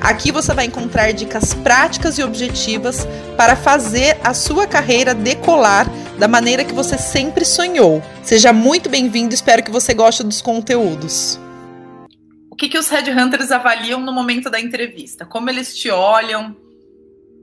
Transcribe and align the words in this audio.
Aqui 0.00 0.30
você 0.30 0.52
vai 0.54 0.66
encontrar 0.66 1.12
dicas 1.12 1.54
práticas 1.54 2.18
e 2.18 2.22
objetivas 2.22 3.06
para 3.36 3.56
fazer 3.56 4.18
a 4.22 4.34
sua 4.34 4.66
carreira 4.66 5.14
decolar 5.14 5.86
da 6.18 6.28
maneira 6.28 6.64
que 6.64 6.72
você 6.72 6.96
sempre 6.98 7.44
sonhou. 7.44 8.02
Seja 8.22 8.52
muito 8.52 8.88
bem-vindo, 8.88 9.34
espero 9.34 9.62
que 9.62 9.70
você 9.70 9.94
goste 9.94 10.22
dos 10.22 10.40
conteúdos. 10.40 11.40
O 12.50 12.56
que, 12.56 12.68
que 12.68 12.78
os 12.78 12.88
headhunters 12.88 13.50
avaliam 13.50 14.00
no 14.00 14.12
momento 14.12 14.48
da 14.48 14.60
entrevista? 14.60 15.26
Como 15.26 15.50
eles 15.50 15.76
te 15.76 15.90
olham? 15.90 16.56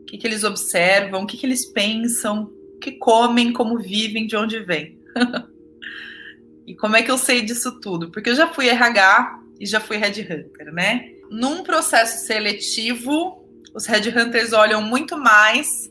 O 0.02 0.06
que, 0.06 0.17
que 0.17 0.26
eles 0.26 0.44
observam? 0.44 1.23
O 1.23 1.28
que, 1.28 1.38
que 1.38 1.45
eles 1.45 1.66
pensam? 1.72 2.50
O 2.76 2.80
que 2.80 2.94
comem? 2.94 3.54
Como 3.54 3.80
vivem? 3.80 4.26
De 4.26 4.36
onde 4.36 4.59
vêm? 4.59 4.98
e 6.66 6.76
como 6.76 6.95
é 6.95 7.04
que 7.04 7.12
eu 7.12 7.17
sei 7.17 7.42
disso 7.42 7.80
tudo? 7.80 8.09
Porque 8.09 8.30
eu 8.30 8.36
já 8.36 8.48
fui 8.48 8.70
RH 8.70 9.40
e 9.59 9.66
já 9.66 9.80
fui 9.80 9.98
headhunter, 9.98 10.73
né? 10.73 11.12
Num 11.30 11.63
processo 11.63 12.26
seletivo, 12.26 13.44
os 13.73 13.86
headhunters 13.86 14.54
olham 14.54 14.81
muito 14.81 15.18
mais 15.18 15.90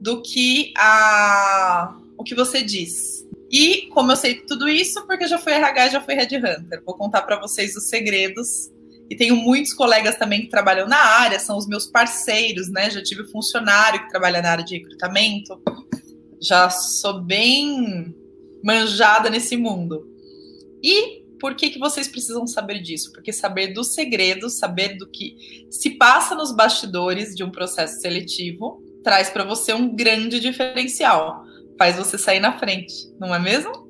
do 0.00 0.22
que 0.22 0.72
a, 0.76 1.96
o 2.16 2.24
que 2.24 2.34
você 2.34 2.62
diz. 2.62 3.26
E 3.50 3.88
como 3.88 4.12
eu 4.12 4.16
sei 4.16 4.34
tudo 4.34 4.68
isso, 4.68 5.04
porque 5.06 5.26
já 5.26 5.38
fui 5.38 5.52
RH, 5.52 5.88
já 5.88 6.00
fui 6.00 6.14
headhunter. 6.14 6.82
Vou 6.84 6.96
contar 6.96 7.22
para 7.22 7.38
vocês 7.40 7.76
os 7.76 7.88
segredos. 7.88 8.70
E 9.10 9.16
tenho 9.16 9.34
muitos 9.34 9.74
colegas 9.74 10.16
também 10.16 10.42
que 10.42 10.48
trabalham 10.48 10.86
na 10.86 10.96
área, 10.96 11.40
são 11.40 11.56
os 11.58 11.66
meus 11.66 11.86
parceiros, 11.86 12.70
né? 12.70 12.88
Já 12.90 13.02
tive 13.02 13.26
funcionário 13.28 14.04
que 14.04 14.08
trabalha 14.08 14.40
na 14.40 14.52
área 14.52 14.64
de 14.64 14.76
recrutamento. 14.76 15.60
Já 16.40 16.70
sou 16.70 17.20
bem 17.20 18.14
manjada 18.62 19.28
nesse 19.28 19.56
mundo. 19.56 20.08
E 20.80 21.19
por 21.40 21.54
que, 21.54 21.70
que 21.70 21.78
vocês 21.78 22.06
precisam 22.06 22.46
saber 22.46 22.80
disso? 22.80 23.12
Porque 23.12 23.32
saber 23.32 23.68
dos 23.68 23.94
segredos, 23.94 24.58
saber 24.58 24.96
do 24.96 25.08
que 25.08 25.66
se 25.70 25.90
passa 25.90 26.34
nos 26.34 26.54
bastidores 26.54 27.34
de 27.34 27.42
um 27.42 27.50
processo 27.50 28.00
seletivo, 28.00 28.82
traz 29.02 29.30
para 29.30 29.42
você 29.42 29.72
um 29.72 29.96
grande 29.96 30.38
diferencial. 30.38 31.42
Faz 31.78 31.96
você 31.96 32.18
sair 32.18 32.40
na 32.40 32.58
frente, 32.58 32.92
não 33.18 33.34
é 33.34 33.38
mesmo? 33.38 33.88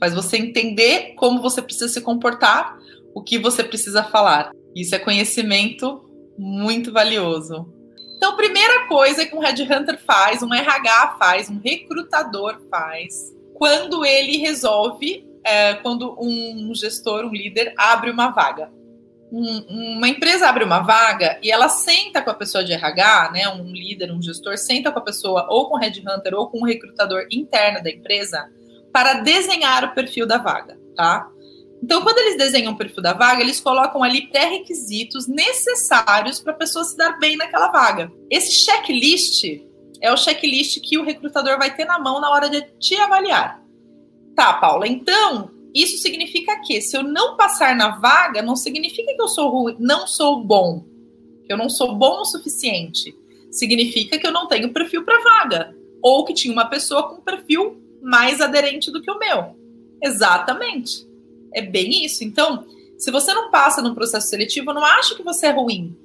Faz 0.00 0.14
você 0.14 0.38
entender 0.38 1.14
como 1.14 1.42
você 1.42 1.60
precisa 1.60 1.88
se 1.88 2.00
comportar, 2.00 2.78
o 3.14 3.22
que 3.22 3.38
você 3.38 3.62
precisa 3.62 4.02
falar. 4.02 4.50
Isso 4.74 4.94
é 4.94 4.98
conhecimento 4.98 6.02
muito 6.38 6.92
valioso. 6.92 7.72
Então, 8.16 8.36
primeira 8.36 8.88
coisa 8.88 9.26
que 9.26 9.36
um 9.36 9.40
headhunter 9.40 9.98
faz, 10.04 10.42
um 10.42 10.52
RH 10.52 11.16
faz, 11.18 11.50
um 11.50 11.60
recrutador 11.62 12.58
faz, 12.70 13.34
quando 13.54 14.04
ele 14.04 14.38
resolve 14.38 15.26
é, 15.46 15.74
quando 15.74 16.16
um 16.20 16.74
gestor, 16.74 17.24
um 17.24 17.32
líder, 17.32 17.72
abre 17.78 18.10
uma 18.10 18.30
vaga. 18.30 18.70
Um, 19.30 19.96
uma 19.96 20.08
empresa 20.08 20.48
abre 20.48 20.64
uma 20.64 20.80
vaga 20.80 21.38
e 21.42 21.50
ela 21.50 21.68
senta 21.68 22.22
com 22.22 22.30
a 22.30 22.34
pessoa 22.34 22.64
de 22.64 22.72
RH, 22.72 23.30
né, 23.32 23.48
um 23.48 23.72
líder, 23.72 24.12
um 24.12 24.22
gestor, 24.22 24.56
senta 24.56 24.90
com 24.90 24.98
a 24.98 25.02
pessoa 25.02 25.46
ou 25.50 25.68
com 25.68 25.76
o 25.76 25.78
headhunter 25.78 26.34
ou 26.34 26.48
com 26.48 26.60
o 26.60 26.64
recrutador 26.64 27.26
interno 27.30 27.82
da 27.82 27.90
empresa 27.90 28.48
para 28.92 29.14
desenhar 29.14 29.84
o 29.84 29.94
perfil 29.94 30.26
da 30.26 30.38
vaga, 30.38 30.78
tá? 30.94 31.28
Então, 31.82 32.02
quando 32.02 32.18
eles 32.18 32.38
desenham 32.38 32.72
o 32.72 32.76
perfil 32.76 33.02
da 33.02 33.12
vaga, 33.12 33.42
eles 33.42 33.60
colocam 33.60 34.02
ali 34.02 34.28
pré-requisitos 34.28 35.28
necessários 35.28 36.40
para 36.40 36.52
a 36.52 36.56
pessoa 36.56 36.84
se 36.84 36.96
dar 36.96 37.18
bem 37.18 37.36
naquela 37.36 37.68
vaga. 37.68 38.10
Esse 38.30 38.52
checklist 38.52 39.44
é 40.00 40.12
o 40.12 40.16
checklist 40.16 40.80
que 40.80 40.98
o 40.98 41.04
recrutador 41.04 41.58
vai 41.58 41.74
ter 41.74 41.84
na 41.84 41.98
mão 41.98 42.20
na 42.20 42.30
hora 42.30 42.48
de 42.48 42.62
te 42.78 42.96
avaliar. 42.96 43.65
Tá, 44.36 44.52
Paula, 44.52 44.86
então 44.86 45.50
isso 45.74 45.96
significa 45.96 46.60
que 46.60 46.80
se 46.80 46.96
eu 46.96 47.02
não 47.02 47.36
passar 47.36 47.74
na 47.74 47.98
vaga, 47.98 48.42
não 48.42 48.54
significa 48.54 49.14
que 49.14 49.20
eu 49.20 49.28
sou 49.28 49.50
ruim, 49.50 49.76
não 49.80 50.06
sou 50.06 50.44
bom, 50.44 50.84
eu 51.48 51.56
não 51.56 51.70
sou 51.70 51.96
bom 51.96 52.20
o 52.20 52.24
suficiente. 52.24 53.16
Significa 53.50 54.18
que 54.18 54.26
eu 54.26 54.32
não 54.32 54.46
tenho 54.46 54.72
perfil 54.72 55.04
para 55.04 55.22
vaga, 55.22 55.74
ou 56.02 56.24
que 56.24 56.34
tinha 56.34 56.52
uma 56.52 56.66
pessoa 56.66 57.08
com 57.08 57.22
perfil 57.22 57.82
mais 58.02 58.40
aderente 58.40 58.90
do 58.90 59.00
que 59.00 59.10
o 59.10 59.18
meu. 59.18 59.56
Exatamente. 60.02 61.06
É 61.54 61.62
bem 61.62 62.04
isso. 62.04 62.22
Então, 62.22 62.66
se 62.98 63.10
você 63.10 63.32
não 63.32 63.50
passa 63.50 63.80
num 63.80 63.94
processo 63.94 64.28
seletivo, 64.28 64.74
não 64.74 64.84
acho 64.84 65.16
que 65.16 65.22
você 65.22 65.46
é 65.46 65.50
ruim. 65.50 65.96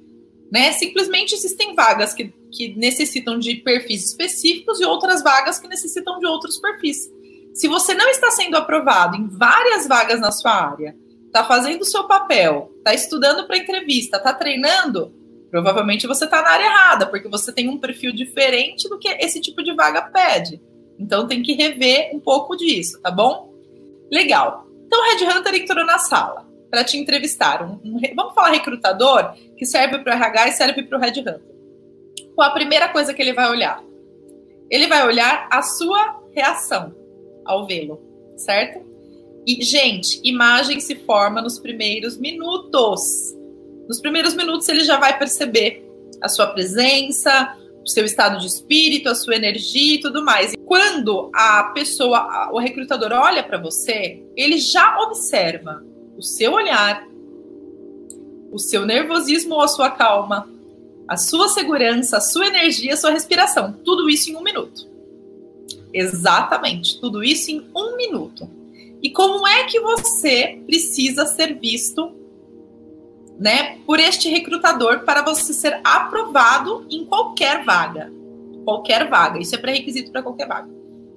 Né? 0.50 0.72
Simplesmente 0.72 1.34
existem 1.34 1.74
vagas 1.74 2.14
que, 2.14 2.32
que 2.50 2.74
necessitam 2.74 3.38
de 3.38 3.56
perfis 3.56 4.06
específicos 4.06 4.80
e 4.80 4.84
outras 4.84 5.22
vagas 5.22 5.58
que 5.58 5.68
necessitam 5.68 6.18
de 6.18 6.26
outros 6.26 6.58
perfis. 6.58 7.10
Se 7.54 7.68
você 7.68 7.94
não 7.94 8.08
está 8.08 8.30
sendo 8.30 8.56
aprovado 8.56 9.16
em 9.16 9.26
várias 9.26 9.86
vagas 9.86 10.20
na 10.20 10.32
sua 10.32 10.52
área, 10.52 10.96
está 11.26 11.44
fazendo 11.44 11.82
o 11.82 11.86
seu 11.86 12.04
papel, 12.06 12.72
está 12.78 12.94
estudando 12.94 13.46
para 13.46 13.58
entrevista, 13.58 14.16
está 14.16 14.32
treinando, 14.32 15.12
provavelmente 15.50 16.06
você 16.06 16.24
está 16.24 16.40
na 16.40 16.48
área 16.48 16.64
errada, 16.64 17.06
porque 17.06 17.28
você 17.28 17.52
tem 17.52 17.68
um 17.68 17.78
perfil 17.78 18.12
diferente 18.12 18.88
do 18.88 18.98
que 18.98 19.08
esse 19.08 19.40
tipo 19.40 19.62
de 19.62 19.74
vaga 19.74 20.02
pede. 20.02 20.60
Então 20.98 21.26
tem 21.26 21.42
que 21.42 21.52
rever 21.52 22.10
um 22.14 22.20
pouco 22.20 22.56
disso, 22.56 23.00
tá 23.02 23.10
bom? 23.10 23.52
Legal. 24.10 24.66
Então 24.86 25.00
o 25.00 25.04
Red 25.04 25.24
Hunter 25.24 25.54
entrou 25.54 25.84
na 25.84 25.98
sala 25.98 26.46
para 26.70 26.84
te 26.84 26.96
entrevistar. 26.96 27.62
Um, 27.62 27.80
um, 27.84 28.00
vamos 28.14 28.34
falar 28.34 28.50
recrutador, 28.50 29.34
que 29.58 29.66
serve 29.66 29.98
para 29.98 30.14
o 30.14 30.16
RH 30.16 30.48
e 30.48 30.52
serve 30.52 30.82
para 30.84 30.98
o 30.98 31.00
Red 31.00 31.20
Hunter. 31.20 31.40
Qual 32.34 32.48
a 32.48 32.52
primeira 32.52 32.88
coisa 32.88 33.12
que 33.12 33.20
ele 33.20 33.34
vai 33.34 33.50
olhar? 33.50 33.82
Ele 34.70 34.86
vai 34.86 35.06
olhar 35.06 35.48
a 35.50 35.60
sua 35.60 36.18
reação 36.34 37.01
ao 37.44 37.66
vê-lo, 37.66 38.00
certo? 38.36 38.80
E, 39.46 39.62
gente, 39.64 40.20
imagem 40.22 40.78
se 40.80 40.94
forma 40.94 41.42
nos 41.42 41.58
primeiros 41.58 42.16
minutos. 42.16 43.00
Nos 43.88 44.00
primeiros 44.00 44.34
minutos 44.34 44.68
ele 44.68 44.84
já 44.84 44.98
vai 44.98 45.18
perceber 45.18 45.84
a 46.20 46.28
sua 46.28 46.46
presença, 46.48 47.56
o 47.82 47.88
seu 47.88 48.04
estado 48.04 48.38
de 48.38 48.46
espírito, 48.46 49.08
a 49.08 49.14
sua 49.14 49.34
energia 49.34 49.96
e 49.96 50.00
tudo 50.00 50.24
mais. 50.24 50.52
E 50.52 50.56
quando 50.56 51.30
a 51.34 51.64
pessoa, 51.74 52.50
o 52.52 52.58
recrutador 52.58 53.12
olha 53.12 53.42
para 53.42 53.58
você, 53.58 54.22
ele 54.36 54.58
já 54.58 55.00
observa 55.00 55.84
o 56.16 56.22
seu 56.22 56.52
olhar, 56.52 57.06
o 58.52 58.58
seu 58.58 58.86
nervosismo 58.86 59.54
ou 59.54 59.62
a 59.62 59.68
sua 59.68 59.90
calma, 59.90 60.48
a 61.08 61.16
sua 61.16 61.48
segurança, 61.48 62.18
a 62.18 62.20
sua 62.20 62.46
energia, 62.46 62.94
a 62.94 62.96
sua 62.96 63.10
respiração. 63.10 63.72
Tudo 63.84 64.08
isso 64.08 64.30
em 64.30 64.36
um 64.36 64.42
minuto. 64.42 64.91
Exatamente, 65.92 67.00
tudo 67.00 67.22
isso 67.22 67.50
em 67.50 67.66
um 67.74 67.96
minuto. 67.96 68.48
E 69.02 69.10
como 69.10 69.46
é 69.46 69.64
que 69.64 69.80
você 69.80 70.62
precisa 70.64 71.26
ser 71.26 71.58
visto, 71.58 72.12
né, 73.38 73.78
por 73.84 73.98
este 73.98 74.28
recrutador 74.28 75.00
para 75.00 75.22
você 75.22 75.52
ser 75.52 75.80
aprovado 75.82 76.86
em 76.88 77.04
qualquer 77.04 77.64
vaga? 77.64 78.12
Qualquer 78.64 79.08
vaga, 79.08 79.40
isso 79.40 79.54
é 79.54 79.58
pré-requisito 79.58 80.12
para 80.12 80.22
qualquer 80.22 80.46
vaga. 80.46 80.70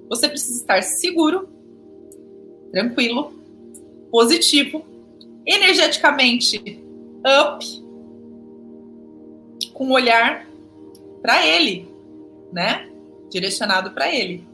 Você 0.08 0.28
precisa 0.28 0.60
estar 0.60 0.82
seguro, 0.82 1.48
tranquilo, 2.72 3.32
positivo, 4.10 4.84
energeticamente 5.46 6.80
up, 7.24 7.64
com 9.72 9.86
um 9.86 9.92
olhar 9.92 10.46
para 11.22 11.46
ele, 11.46 11.88
né? 12.52 12.88
Direcionado 13.30 13.92
para 13.92 14.12
ele. 14.12 14.44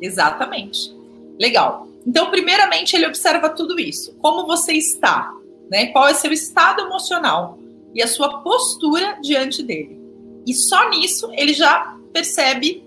Exatamente. 0.00 0.94
Legal. 1.38 1.88
Então, 2.06 2.30
primeiramente, 2.30 2.94
ele 2.94 3.06
observa 3.06 3.48
tudo 3.48 3.78
isso. 3.78 4.14
Como 4.18 4.46
você 4.46 4.72
está, 4.72 5.32
né? 5.70 5.86
Qual 5.86 6.06
é 6.06 6.14
seu 6.14 6.32
estado 6.32 6.82
emocional 6.82 7.58
e 7.94 8.02
a 8.02 8.08
sua 8.08 8.40
postura 8.40 9.18
diante 9.22 9.62
dele. 9.62 9.98
E 10.46 10.52
só 10.52 10.90
nisso 10.90 11.30
ele 11.32 11.54
já 11.54 11.96
percebe 12.12 12.84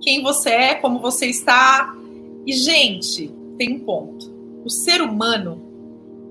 quem 0.00 0.22
você 0.22 0.50
é, 0.50 0.74
como 0.74 0.98
você 0.98 1.26
está. 1.26 1.94
E, 2.46 2.52
gente, 2.52 3.30
tem 3.58 3.74
um 3.74 3.80
ponto. 3.80 4.34
O 4.64 4.70
ser 4.70 5.00
humano, 5.02 5.62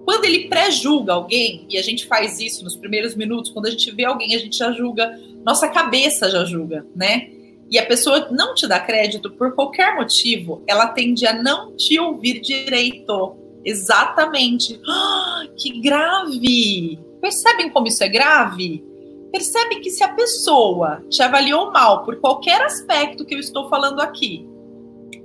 quando 0.04 0.26
ele 0.26 0.48
pré-julga 0.48 1.14
alguém, 1.14 1.66
e 1.70 1.78
a 1.78 1.82
gente 1.82 2.06
faz 2.06 2.40
isso 2.40 2.64
nos 2.64 2.76
primeiros 2.76 3.16
minutos, 3.16 3.52
quando 3.52 3.68
a 3.68 3.72
gente 3.72 3.90
vê 3.92 4.06
alguém, 4.06 4.36
a 4.36 4.40
gente 4.40 4.58
já 4.58 4.72
julga, 4.72 5.18
nossa 5.46 5.68
cabeça 5.68 6.30
já 6.30 6.44
julga, 6.44 6.86
né? 6.96 7.30
E 7.70 7.80
a 7.80 7.86
pessoa 7.86 8.28
não 8.32 8.54
te 8.54 8.68
dá 8.68 8.80
crédito 8.80 9.32
por 9.32 9.54
qualquer 9.54 9.96
motivo, 9.96 10.64
ela 10.68 10.88
tende 10.88 11.26
a 11.26 11.34
não 11.34 11.76
te 11.76 12.00
ouvir 12.00 12.40
direito. 12.40 13.36
Exatamente. 13.64 14.80
Ah, 14.88 15.46
que 15.58 15.82
grave! 15.82 17.00
Percebem 17.20 17.70
como 17.70 17.88
isso 17.88 18.04
é 18.04 18.08
grave? 18.08 18.86
Percebe 19.32 19.78
que 19.78 19.90
se 19.90 20.04
a 20.04 20.10
pessoa 20.10 21.04
te 21.10 21.24
avaliou 21.24 21.72
mal 21.72 22.04
por 22.04 22.18
qualquer 22.18 22.62
aspecto 22.62 23.26
que 23.26 23.34
eu 23.34 23.40
estou 23.40 23.68
falando 23.68 24.00
aqui, 24.00 24.48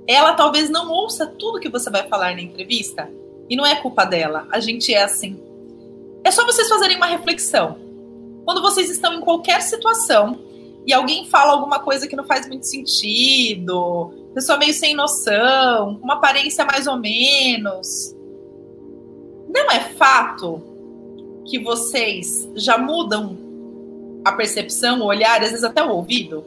ela 0.07 0.33
talvez 0.33 0.69
não 0.69 0.91
ouça 0.91 1.27
tudo 1.27 1.59
que 1.59 1.69
você 1.69 1.89
vai 1.89 2.07
falar 2.07 2.33
na 2.33 2.41
entrevista. 2.41 3.09
E 3.47 3.55
não 3.55 3.65
é 3.65 3.75
culpa 3.75 4.03
dela, 4.03 4.47
a 4.51 4.59
gente 4.59 4.93
é 4.93 5.03
assim. 5.03 5.39
É 6.23 6.31
só 6.31 6.45
vocês 6.45 6.67
fazerem 6.67 6.97
uma 6.97 7.05
reflexão. 7.05 7.77
Quando 8.45 8.61
vocês 8.61 8.89
estão 8.89 9.13
em 9.13 9.21
qualquer 9.21 9.61
situação 9.61 10.39
e 10.85 10.93
alguém 10.93 11.25
fala 11.25 11.51
alguma 11.51 11.79
coisa 11.79 12.07
que 12.07 12.15
não 12.15 12.25
faz 12.25 12.47
muito 12.47 12.65
sentido, 12.65 14.13
pessoa 14.33 14.57
meio 14.57 14.73
sem 14.73 14.95
noção, 14.95 15.99
uma 16.01 16.15
aparência 16.15 16.65
mais 16.65 16.87
ou 16.87 16.97
menos, 16.97 18.15
não 19.53 19.69
é 19.69 19.79
fato 19.79 20.61
que 21.45 21.59
vocês 21.59 22.49
já 22.55 22.77
mudam 22.77 23.37
a 24.23 24.31
percepção, 24.31 25.01
o 25.01 25.05
olhar, 25.05 25.41
às 25.41 25.49
vezes 25.49 25.63
até 25.63 25.83
o 25.83 25.89
ouvido? 25.89 26.43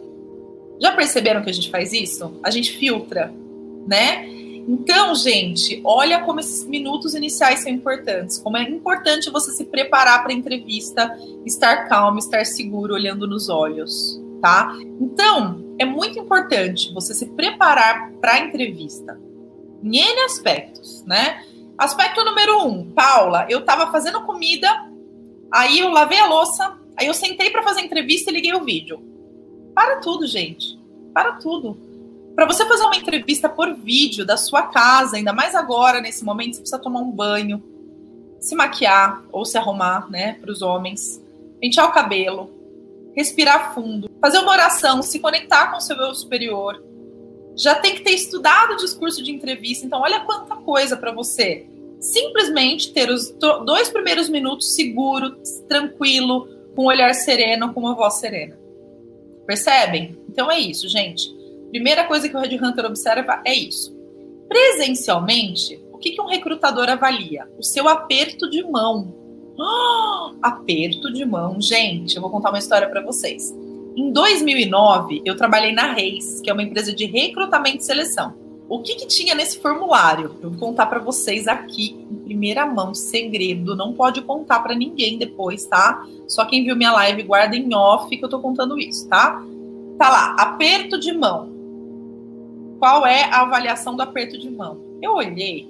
Já 0.80 0.92
perceberam 0.92 1.42
que 1.42 1.50
a 1.50 1.52
gente 1.52 1.70
faz 1.70 1.92
isso? 1.92 2.38
A 2.42 2.50
gente 2.50 2.72
filtra, 2.72 3.32
né? 3.86 4.26
Então, 4.66 5.14
gente, 5.14 5.80
olha 5.84 6.20
como 6.20 6.40
esses 6.40 6.66
minutos 6.66 7.14
iniciais 7.14 7.60
são 7.60 7.70
importantes. 7.70 8.38
Como 8.38 8.56
é 8.56 8.62
importante 8.62 9.30
você 9.30 9.52
se 9.52 9.64
preparar 9.64 10.22
para 10.22 10.32
a 10.32 10.34
entrevista, 10.34 11.14
estar 11.44 11.86
calmo, 11.88 12.18
estar 12.18 12.46
seguro, 12.46 12.94
olhando 12.94 13.26
nos 13.26 13.50
olhos, 13.50 14.20
tá? 14.44 14.76
Então, 15.00 15.74
é 15.78 15.86
muito 15.86 16.18
importante 16.18 16.92
você 16.92 17.14
se 17.14 17.24
preparar 17.30 18.12
para 18.20 18.34
a 18.34 18.40
entrevista. 18.40 19.18
Em 19.82 19.96
N 19.96 20.20
aspectos, 20.26 21.02
né? 21.06 21.42
Aspecto 21.78 22.22
número 22.22 22.62
um, 22.66 22.90
Paula, 22.90 23.46
eu 23.48 23.60
estava 23.60 23.90
fazendo 23.90 24.20
comida, 24.20 24.68
aí 25.50 25.78
eu 25.78 25.88
lavei 25.88 26.18
a 26.18 26.26
louça, 26.26 26.78
aí 26.94 27.06
eu 27.06 27.14
sentei 27.14 27.48
para 27.48 27.62
fazer 27.62 27.80
a 27.80 27.84
entrevista 27.84 28.30
e 28.30 28.34
liguei 28.34 28.52
o 28.52 28.62
vídeo. 28.62 29.02
Para 29.74 29.96
tudo, 30.00 30.26
gente. 30.26 30.78
Para 31.14 31.32
tudo 31.36 31.94
para 32.34 32.46
você 32.46 32.66
fazer 32.66 32.82
uma 32.82 32.96
entrevista 32.96 33.48
por 33.48 33.72
vídeo 33.76 34.26
da 34.26 34.36
sua 34.36 34.64
casa, 34.64 35.16
ainda 35.16 35.32
mais 35.32 35.54
agora, 35.54 36.00
nesse 36.00 36.24
momento, 36.24 36.54
você 36.56 36.62
precisa 36.62 36.82
tomar 36.82 36.98
um 36.98 37.10
banho, 37.12 37.62
se 38.40 38.56
maquiar 38.56 39.22
ou 39.30 39.44
se 39.44 39.56
arrumar, 39.56 40.10
né, 40.10 40.32
para 40.40 40.50
os 40.50 40.60
homens, 40.60 41.22
pentear 41.60 41.88
o 41.88 41.92
cabelo, 41.92 42.50
respirar 43.14 43.74
fundo, 43.74 44.10
fazer 44.20 44.38
uma 44.38 44.52
oração, 44.52 45.02
se 45.02 45.18
conectar 45.18 45.70
com 45.70 45.78
o 45.78 45.80
seu 45.80 45.96
eu 45.96 46.14
superior. 46.14 46.82
Já 47.56 47.76
tem 47.76 47.94
que 47.94 48.02
ter 48.02 48.10
estudado 48.10 48.72
o 48.72 48.76
discurso 48.76 49.22
de 49.22 49.30
entrevista, 49.30 49.86
então 49.86 50.00
olha 50.00 50.20
quanta 50.20 50.56
coisa 50.56 50.96
para 50.96 51.12
você. 51.12 51.66
Simplesmente 52.00 52.92
ter 52.92 53.08
os 53.08 53.30
dois 53.64 53.88
primeiros 53.88 54.28
minutos 54.28 54.74
seguro, 54.74 55.36
tranquilo, 55.68 56.48
com 56.74 56.82
um 56.82 56.86
olhar 56.86 57.14
sereno, 57.14 57.72
com 57.72 57.80
uma 57.80 57.94
voz 57.94 58.14
serena. 58.14 58.58
Percebem? 59.46 60.18
Então 60.28 60.50
é 60.50 60.58
isso, 60.58 60.88
gente. 60.88 61.32
Primeira 61.70 62.04
coisa 62.04 62.28
que 62.28 62.36
o 62.36 62.40
Red 62.40 62.56
Hunter 62.56 62.86
observa 62.86 63.42
é 63.44 63.54
isso. 63.54 63.94
Presencialmente, 64.48 65.82
o 65.92 65.98
que, 65.98 66.10
que 66.10 66.20
um 66.20 66.26
recrutador 66.26 66.88
avalia? 66.88 67.48
O 67.58 67.62
seu 67.62 67.88
aperto 67.88 68.50
de 68.50 68.62
mão. 68.62 69.23
Oh, 69.58 70.34
aperto 70.42 71.12
de 71.12 71.24
mão, 71.24 71.60
gente. 71.60 72.16
Eu 72.16 72.22
vou 72.22 72.30
contar 72.30 72.50
uma 72.50 72.58
história 72.58 72.88
para 72.88 73.00
vocês. 73.00 73.54
Em 73.96 74.12
2009, 74.12 75.22
eu 75.24 75.36
trabalhei 75.36 75.72
na 75.72 75.92
Reis, 75.92 76.40
que 76.40 76.50
é 76.50 76.52
uma 76.52 76.62
empresa 76.62 76.92
de 76.92 77.06
recrutamento 77.06 77.78
e 77.78 77.84
seleção. 77.84 78.34
O 78.68 78.80
que, 78.80 78.94
que 78.94 79.06
tinha 79.06 79.34
nesse 79.34 79.58
formulário? 79.60 80.36
Eu 80.42 80.50
vou 80.50 80.58
contar 80.58 80.86
para 80.86 80.98
vocês 80.98 81.46
aqui 81.46 81.96
em 82.10 82.16
primeira 82.16 82.66
mão, 82.66 82.94
segredo. 82.94 83.76
Não 83.76 83.92
pode 83.92 84.22
contar 84.22 84.60
para 84.60 84.74
ninguém 84.74 85.18
depois, 85.18 85.66
tá? 85.66 86.04
Só 86.26 86.44
quem 86.44 86.64
viu 86.64 86.74
minha 86.74 86.92
live 86.92 87.22
guarda 87.22 87.56
em 87.56 87.74
off 87.74 88.16
que 88.16 88.24
eu 88.24 88.28
tô 88.28 88.40
contando 88.40 88.78
isso, 88.78 89.08
tá? 89.08 89.44
Tá 89.98 90.08
lá, 90.08 90.36
aperto 90.38 90.98
de 90.98 91.12
mão 91.12 91.54
qual 92.84 93.06
é 93.06 93.24
a 93.30 93.40
avaliação 93.40 93.96
do 93.96 94.02
aperto 94.02 94.38
de 94.38 94.50
mão? 94.50 94.78
Eu 95.00 95.14
olhei, 95.14 95.66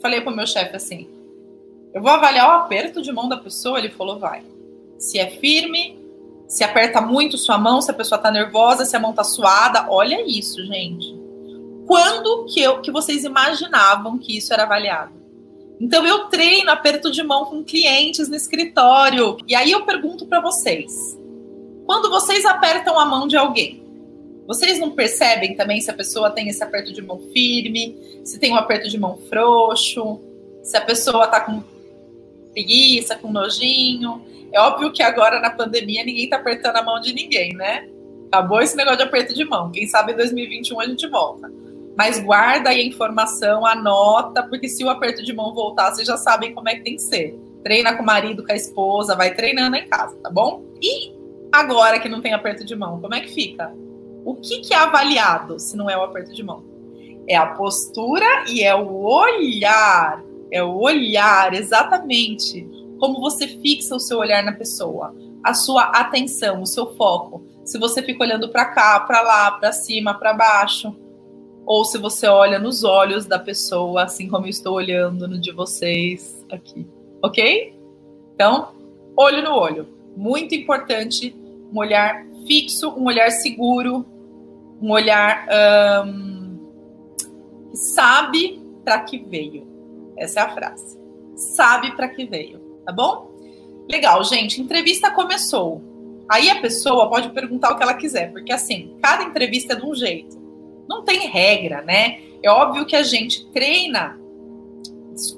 falei 0.00 0.20
para 0.20 0.32
o 0.32 0.36
meu 0.36 0.46
chefe 0.46 0.76
assim: 0.76 1.08
eu 1.96 2.02
vou 2.02 2.10
avaliar 2.10 2.46
o 2.46 2.62
aperto 2.64 3.00
de 3.00 3.10
mão 3.10 3.26
da 3.26 3.38
pessoa. 3.38 3.78
Ele 3.78 3.88
falou: 3.88 4.18
vai. 4.18 4.42
Se 4.98 5.18
é 5.18 5.30
firme, 5.30 5.98
se 6.46 6.62
aperta 6.62 7.00
muito 7.00 7.38
sua 7.38 7.56
mão, 7.56 7.80
se 7.80 7.90
a 7.90 7.94
pessoa 7.94 8.18
está 8.18 8.30
nervosa, 8.30 8.84
se 8.84 8.94
a 8.94 9.00
mão 9.00 9.12
está 9.12 9.24
suada. 9.24 9.86
Olha 9.88 10.22
isso, 10.28 10.62
gente. 10.66 11.18
Quando 11.86 12.44
que, 12.52 12.60
eu, 12.60 12.82
que 12.82 12.90
vocês 12.90 13.24
imaginavam 13.24 14.18
que 14.18 14.36
isso 14.36 14.52
era 14.52 14.64
avaliado? 14.64 15.14
Então 15.80 16.06
eu 16.06 16.26
treino 16.26 16.70
aperto 16.70 17.10
de 17.10 17.22
mão 17.22 17.46
com 17.46 17.64
clientes 17.64 18.28
no 18.28 18.36
escritório. 18.36 19.38
E 19.48 19.54
aí 19.54 19.70
eu 19.70 19.86
pergunto 19.86 20.26
para 20.26 20.42
vocês: 20.42 21.18
quando 21.86 22.10
vocês 22.10 22.44
apertam 22.44 22.98
a 22.98 23.06
mão 23.06 23.26
de 23.26 23.38
alguém, 23.38 23.82
vocês 24.46 24.78
não 24.78 24.90
percebem 24.90 25.56
também 25.56 25.80
se 25.80 25.90
a 25.90 25.94
pessoa 25.94 26.30
tem 26.30 26.46
esse 26.50 26.62
aperto 26.62 26.92
de 26.92 27.00
mão 27.00 27.20
firme, 27.32 27.96
se 28.22 28.38
tem 28.38 28.52
um 28.52 28.56
aperto 28.56 28.86
de 28.86 28.98
mão 28.98 29.16
frouxo, 29.30 30.20
se 30.62 30.76
a 30.76 30.80
pessoa 30.82 31.26
tá 31.26 31.40
com 31.40 31.62
preguiça, 32.56 33.16
com 33.16 33.30
nojinho. 33.30 34.22
É 34.50 34.58
óbvio 34.58 34.90
que 34.90 35.02
agora 35.02 35.38
na 35.40 35.50
pandemia 35.50 36.02
ninguém 36.02 36.28
tá 36.28 36.36
apertando 36.36 36.76
a 36.76 36.82
mão 36.82 36.98
de 36.98 37.12
ninguém, 37.12 37.54
né? 37.54 37.86
Acabou 38.32 38.62
esse 38.62 38.74
negócio 38.74 38.98
de 38.98 39.04
aperto 39.04 39.34
de 39.34 39.44
mão. 39.44 39.70
Quem 39.70 39.86
sabe 39.86 40.12
em 40.12 40.16
2021 40.16 40.80
a 40.80 40.86
gente 40.86 41.06
volta. 41.06 41.52
Mas 41.96 42.18
guarda 42.18 42.70
aí 42.70 42.80
a 42.80 42.84
informação, 42.84 43.64
anota, 43.66 44.42
porque 44.42 44.68
se 44.68 44.82
o 44.84 44.88
aperto 44.88 45.22
de 45.22 45.34
mão 45.34 45.54
voltar, 45.54 45.94
vocês 45.94 46.06
já 46.06 46.16
sabem 46.16 46.54
como 46.54 46.68
é 46.68 46.76
que 46.76 46.82
tem 46.82 46.96
que 46.96 47.02
ser. 47.02 47.38
Treina 47.62 47.94
com 47.94 48.02
o 48.02 48.06
marido, 48.06 48.44
com 48.44 48.52
a 48.52 48.56
esposa, 48.56 49.14
vai 49.14 49.34
treinando 49.34 49.76
em 49.76 49.86
casa, 49.86 50.16
tá 50.22 50.30
bom? 50.30 50.62
E 50.80 51.12
agora 51.52 51.98
que 51.98 52.08
não 52.08 52.20
tem 52.20 52.32
aperto 52.32 52.64
de 52.64 52.76
mão, 52.76 53.00
como 53.00 53.14
é 53.14 53.20
que 53.20 53.32
fica? 53.32 53.72
O 54.24 54.34
que, 54.34 54.60
que 54.60 54.74
é 54.74 54.78
avaliado 54.78 55.58
se 55.58 55.76
não 55.76 55.88
é 55.88 55.96
o 55.96 56.02
aperto 56.02 56.34
de 56.34 56.42
mão? 56.42 56.64
É 57.28 57.36
a 57.36 57.46
postura 57.46 58.44
e 58.48 58.62
é 58.62 58.74
o 58.74 59.04
olhar. 59.04 60.22
É 60.50 60.62
o 60.62 60.78
olhar, 60.78 61.54
exatamente. 61.54 62.68
Como 62.98 63.20
você 63.20 63.46
fixa 63.46 63.94
o 63.94 64.00
seu 64.00 64.18
olhar 64.18 64.42
na 64.42 64.52
pessoa, 64.52 65.14
a 65.44 65.54
sua 65.54 65.84
atenção, 65.84 66.62
o 66.62 66.66
seu 66.66 66.94
foco. 66.96 67.44
Se 67.64 67.78
você 67.78 68.02
fica 68.02 68.22
olhando 68.22 68.48
para 68.48 68.64
cá, 68.66 69.00
para 69.00 69.20
lá, 69.22 69.50
para 69.52 69.72
cima, 69.72 70.14
para 70.14 70.32
baixo, 70.32 70.94
ou 71.66 71.84
se 71.84 71.98
você 71.98 72.28
olha 72.28 72.58
nos 72.58 72.84
olhos 72.84 73.26
da 73.26 73.38
pessoa, 73.38 74.04
assim 74.04 74.28
como 74.28 74.46
eu 74.46 74.50
estou 74.50 74.74
olhando 74.74 75.26
no 75.26 75.38
de 75.38 75.50
vocês 75.52 76.44
aqui, 76.50 76.86
ok? 77.20 77.76
Então, 78.34 78.68
olho 79.16 79.42
no 79.42 79.52
olho. 79.52 79.88
Muito 80.16 80.54
importante, 80.54 81.34
um 81.72 81.78
olhar 81.78 82.24
fixo, 82.46 82.90
um 82.90 83.06
olhar 83.06 83.30
seguro, 83.30 84.06
um 84.80 84.92
olhar 84.92 85.46
um, 86.06 86.58
que 87.70 87.76
sabe 87.76 88.62
para 88.84 89.00
que 89.00 89.18
veio. 89.18 89.75
Essa 90.16 90.40
é 90.40 90.42
a 90.42 90.54
frase. 90.54 90.98
Sabe 91.34 91.94
para 91.94 92.08
que 92.08 92.24
veio, 92.24 92.58
tá 92.84 92.92
bom? 92.92 93.34
Legal, 93.88 94.22
gente. 94.24 94.60
Entrevista 94.60 95.10
começou. 95.10 95.82
Aí 96.28 96.50
a 96.50 96.60
pessoa 96.60 97.08
pode 97.08 97.30
perguntar 97.30 97.72
o 97.72 97.76
que 97.76 97.82
ela 97.82 97.94
quiser, 97.94 98.32
porque 98.32 98.52
assim, 98.52 98.96
cada 99.00 99.22
entrevista 99.22 99.74
é 99.74 99.76
de 99.76 99.84
um 99.84 99.94
jeito. 99.94 100.36
Não 100.88 101.04
tem 101.04 101.28
regra, 101.28 101.82
né? 101.82 102.20
É 102.42 102.50
óbvio 102.50 102.86
que 102.86 102.96
a 102.96 103.02
gente 103.02 103.46
treina 103.52 104.18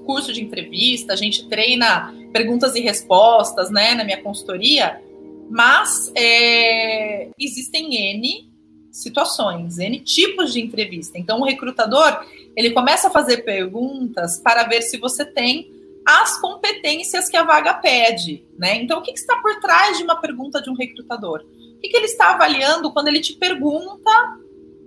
curso 0.05 0.33
de 0.33 0.43
entrevista, 0.43 1.13
a 1.13 1.17
gente 1.17 1.49
treina 1.49 2.15
perguntas 2.33 2.75
e 2.75 2.81
respostas, 2.81 3.71
né, 3.71 3.95
na 3.95 4.05
minha 4.05 4.21
consultoria, 4.23 5.01
mas 5.49 6.13
é, 6.15 7.31
existem 7.39 7.95
N 8.15 8.51
situações, 8.91 9.79
N 9.79 10.01
tipos 10.01 10.53
de 10.53 10.61
entrevista. 10.61 11.19
Então, 11.19 11.41
o 11.41 11.45
recrutador, 11.45 12.25
ele 12.59 12.73
começa 12.73 13.07
a 13.07 13.11
fazer 13.13 13.45
perguntas 13.45 14.41
para 14.41 14.65
ver 14.65 14.83
se 14.83 14.99
você 14.99 15.25
tem 15.25 15.73
as 16.05 16.41
competências 16.41 17.29
que 17.29 17.37
a 17.37 17.45
vaga 17.45 17.73
pede, 17.75 18.45
né? 18.59 18.75
Então, 18.83 18.99
o 18.99 19.03
que, 19.03 19.13
que 19.13 19.19
está 19.21 19.37
por 19.37 19.61
trás 19.61 19.97
de 19.97 20.03
uma 20.03 20.21
pergunta 20.21 20.61
de 20.61 20.69
um 20.69 20.75
recrutador? 20.75 21.45
O 21.45 21.81
que, 21.81 21.89
que 21.89 21.97
ele 21.97 22.07
está 22.07 22.33
avaliando 22.33 22.93
quando 22.93 23.07
ele 23.07 23.21
te 23.21 23.35
pergunta 23.35 24.11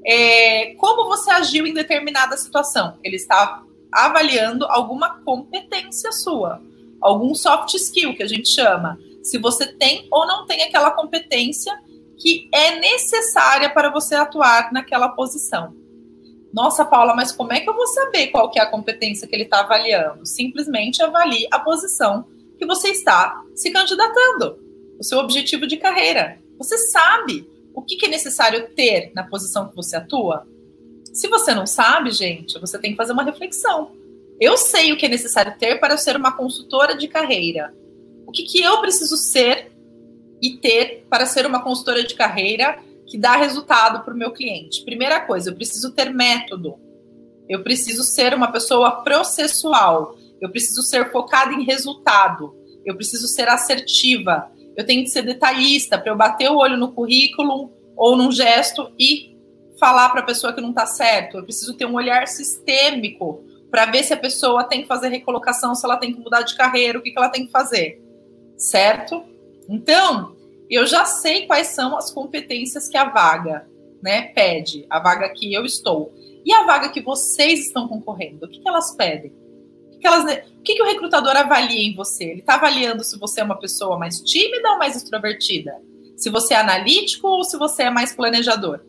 é, 0.05 0.73
como 0.75 1.05
você 1.05 1.31
agiu 1.31 1.65
em 1.65 1.73
determinada 1.73 2.35
situação? 2.35 2.97
Ele 3.01 3.15
está 3.15 3.63
avaliando 3.89 4.65
alguma 4.65 5.21
competência 5.21 6.11
sua, 6.11 6.61
algum 6.99 7.33
soft 7.33 7.73
skill 7.75 8.13
que 8.13 8.23
a 8.23 8.27
gente 8.27 8.49
chama. 8.49 8.99
Se 9.23 9.37
você 9.37 9.65
tem 9.65 10.09
ou 10.11 10.27
não 10.27 10.45
tem 10.45 10.61
aquela 10.63 10.91
competência 10.91 11.73
que 12.17 12.49
é 12.51 12.81
necessária 12.81 13.69
para 13.69 13.89
você 13.89 14.13
atuar 14.13 14.73
naquela 14.73 15.07
posição. 15.07 15.79
Nossa, 16.53 16.83
Paula, 16.83 17.15
mas 17.15 17.31
como 17.31 17.53
é 17.53 17.61
que 17.61 17.69
eu 17.69 17.73
vou 17.73 17.87
saber 17.87 18.27
qual 18.27 18.49
que 18.49 18.59
é 18.59 18.61
a 18.61 18.69
competência 18.69 19.27
que 19.27 19.35
ele 19.35 19.43
está 19.43 19.61
avaliando? 19.61 20.25
Simplesmente 20.25 21.01
avalie 21.01 21.47
a 21.49 21.59
posição 21.59 22.25
que 22.57 22.65
você 22.65 22.89
está 22.89 23.41
se 23.55 23.71
candidatando, 23.71 24.59
o 24.99 25.03
seu 25.03 25.19
objetivo 25.19 25.65
de 25.65 25.77
carreira. 25.77 26.39
Você 26.57 26.77
sabe 26.77 27.49
o 27.73 27.81
que, 27.81 27.95
que 27.95 28.05
é 28.05 28.09
necessário 28.09 28.69
ter 28.75 29.11
na 29.15 29.23
posição 29.23 29.69
que 29.69 29.75
você 29.75 29.95
atua? 29.95 30.45
Se 31.13 31.27
você 31.27 31.53
não 31.53 31.65
sabe, 31.65 32.11
gente, 32.11 32.59
você 32.59 32.77
tem 32.77 32.91
que 32.91 32.97
fazer 32.97 33.13
uma 33.13 33.23
reflexão. 33.23 33.91
Eu 34.39 34.57
sei 34.57 34.91
o 34.91 34.97
que 34.97 35.05
é 35.05 35.09
necessário 35.09 35.57
ter 35.57 35.79
para 35.79 35.97
ser 35.97 36.15
uma 36.15 36.35
consultora 36.35 36.95
de 36.95 37.07
carreira. 37.07 37.73
O 38.27 38.31
que, 38.31 38.43
que 38.43 38.61
eu 38.61 38.81
preciso 38.81 39.15
ser 39.15 39.71
e 40.41 40.57
ter 40.57 41.05
para 41.09 41.25
ser 41.25 41.45
uma 41.45 41.63
consultora 41.63 42.03
de 42.03 42.15
carreira 42.15 42.79
que 43.11 43.17
dá 43.17 43.35
resultado 43.35 44.05
para 44.05 44.13
o 44.13 44.17
meu 44.17 44.31
cliente? 44.31 44.85
Primeira 44.85 45.19
coisa, 45.19 45.49
eu 45.49 45.55
preciso 45.55 45.91
ter 45.91 46.13
método. 46.13 46.79
Eu 47.49 47.61
preciso 47.61 48.03
ser 48.03 48.33
uma 48.33 48.49
pessoa 48.49 49.03
processual. 49.03 50.15
Eu 50.39 50.49
preciso 50.49 50.81
ser 50.81 51.11
focada 51.11 51.51
em 51.53 51.65
resultado. 51.65 52.55
Eu 52.85 52.95
preciso 52.95 53.27
ser 53.27 53.49
assertiva. 53.49 54.49
Eu 54.77 54.85
tenho 54.85 55.03
que 55.03 55.09
ser 55.09 55.23
detalhista 55.23 55.99
para 55.99 56.09
eu 56.09 56.15
bater 56.15 56.49
o 56.49 56.55
olho 56.55 56.77
no 56.77 56.93
currículo 56.93 57.73
ou 57.97 58.15
num 58.15 58.31
gesto 58.31 58.89
e 58.97 59.37
falar 59.77 60.07
para 60.09 60.21
a 60.21 60.25
pessoa 60.25 60.53
que 60.53 60.61
não 60.61 60.69
está 60.69 60.85
certo. 60.85 61.37
Eu 61.37 61.43
preciso 61.43 61.75
ter 61.75 61.85
um 61.85 61.95
olhar 61.95 62.29
sistêmico 62.29 63.43
para 63.69 63.87
ver 63.87 64.03
se 64.03 64.13
a 64.13 64.17
pessoa 64.17 64.63
tem 64.63 64.83
que 64.83 64.87
fazer 64.87 65.09
recolocação, 65.09 65.75
se 65.75 65.85
ela 65.85 65.97
tem 65.97 66.13
que 66.13 66.19
mudar 66.21 66.43
de 66.43 66.55
carreira, 66.55 66.97
o 66.97 67.01
que, 67.01 67.11
que 67.11 67.17
ela 67.17 67.29
tem 67.29 67.45
que 67.45 67.51
fazer. 67.51 68.01
Certo? 68.55 69.21
Então, 69.67 70.33
eu 70.75 70.85
já 70.85 71.05
sei 71.05 71.45
quais 71.45 71.67
são 71.67 71.97
as 71.97 72.11
competências 72.11 72.87
que 72.87 72.97
a 72.97 73.09
vaga 73.09 73.67
né, 74.01 74.23
pede, 74.33 74.85
a 74.89 74.99
vaga 74.99 75.29
que 75.29 75.53
eu 75.53 75.65
estou. 75.65 76.13
E 76.43 76.51
a 76.53 76.63
vaga 76.63 76.89
que 76.89 77.01
vocês 77.01 77.67
estão 77.67 77.87
concorrendo, 77.87 78.45
o 78.45 78.49
que, 78.49 78.59
que 78.59 78.67
elas 78.67 78.95
pedem? 78.95 79.31
O, 79.31 79.91
que, 79.91 79.99
que, 79.99 80.07
elas, 80.07 80.23
o 80.23 80.61
que, 80.63 80.73
que 80.73 80.81
o 80.81 80.85
recrutador 80.85 81.35
avalia 81.35 81.83
em 81.83 81.93
você? 81.93 82.23
Ele 82.23 82.39
está 82.39 82.55
avaliando 82.55 83.03
se 83.03 83.19
você 83.19 83.41
é 83.41 83.43
uma 83.43 83.59
pessoa 83.59 83.97
mais 83.99 84.19
tímida 84.21 84.71
ou 84.71 84.79
mais 84.79 84.95
extrovertida? 84.95 85.73
Se 86.17 86.29
você 86.29 86.53
é 86.53 86.57
analítico 86.57 87.27
ou 87.27 87.43
se 87.43 87.57
você 87.57 87.83
é 87.83 87.89
mais 87.91 88.15
planejador? 88.15 88.81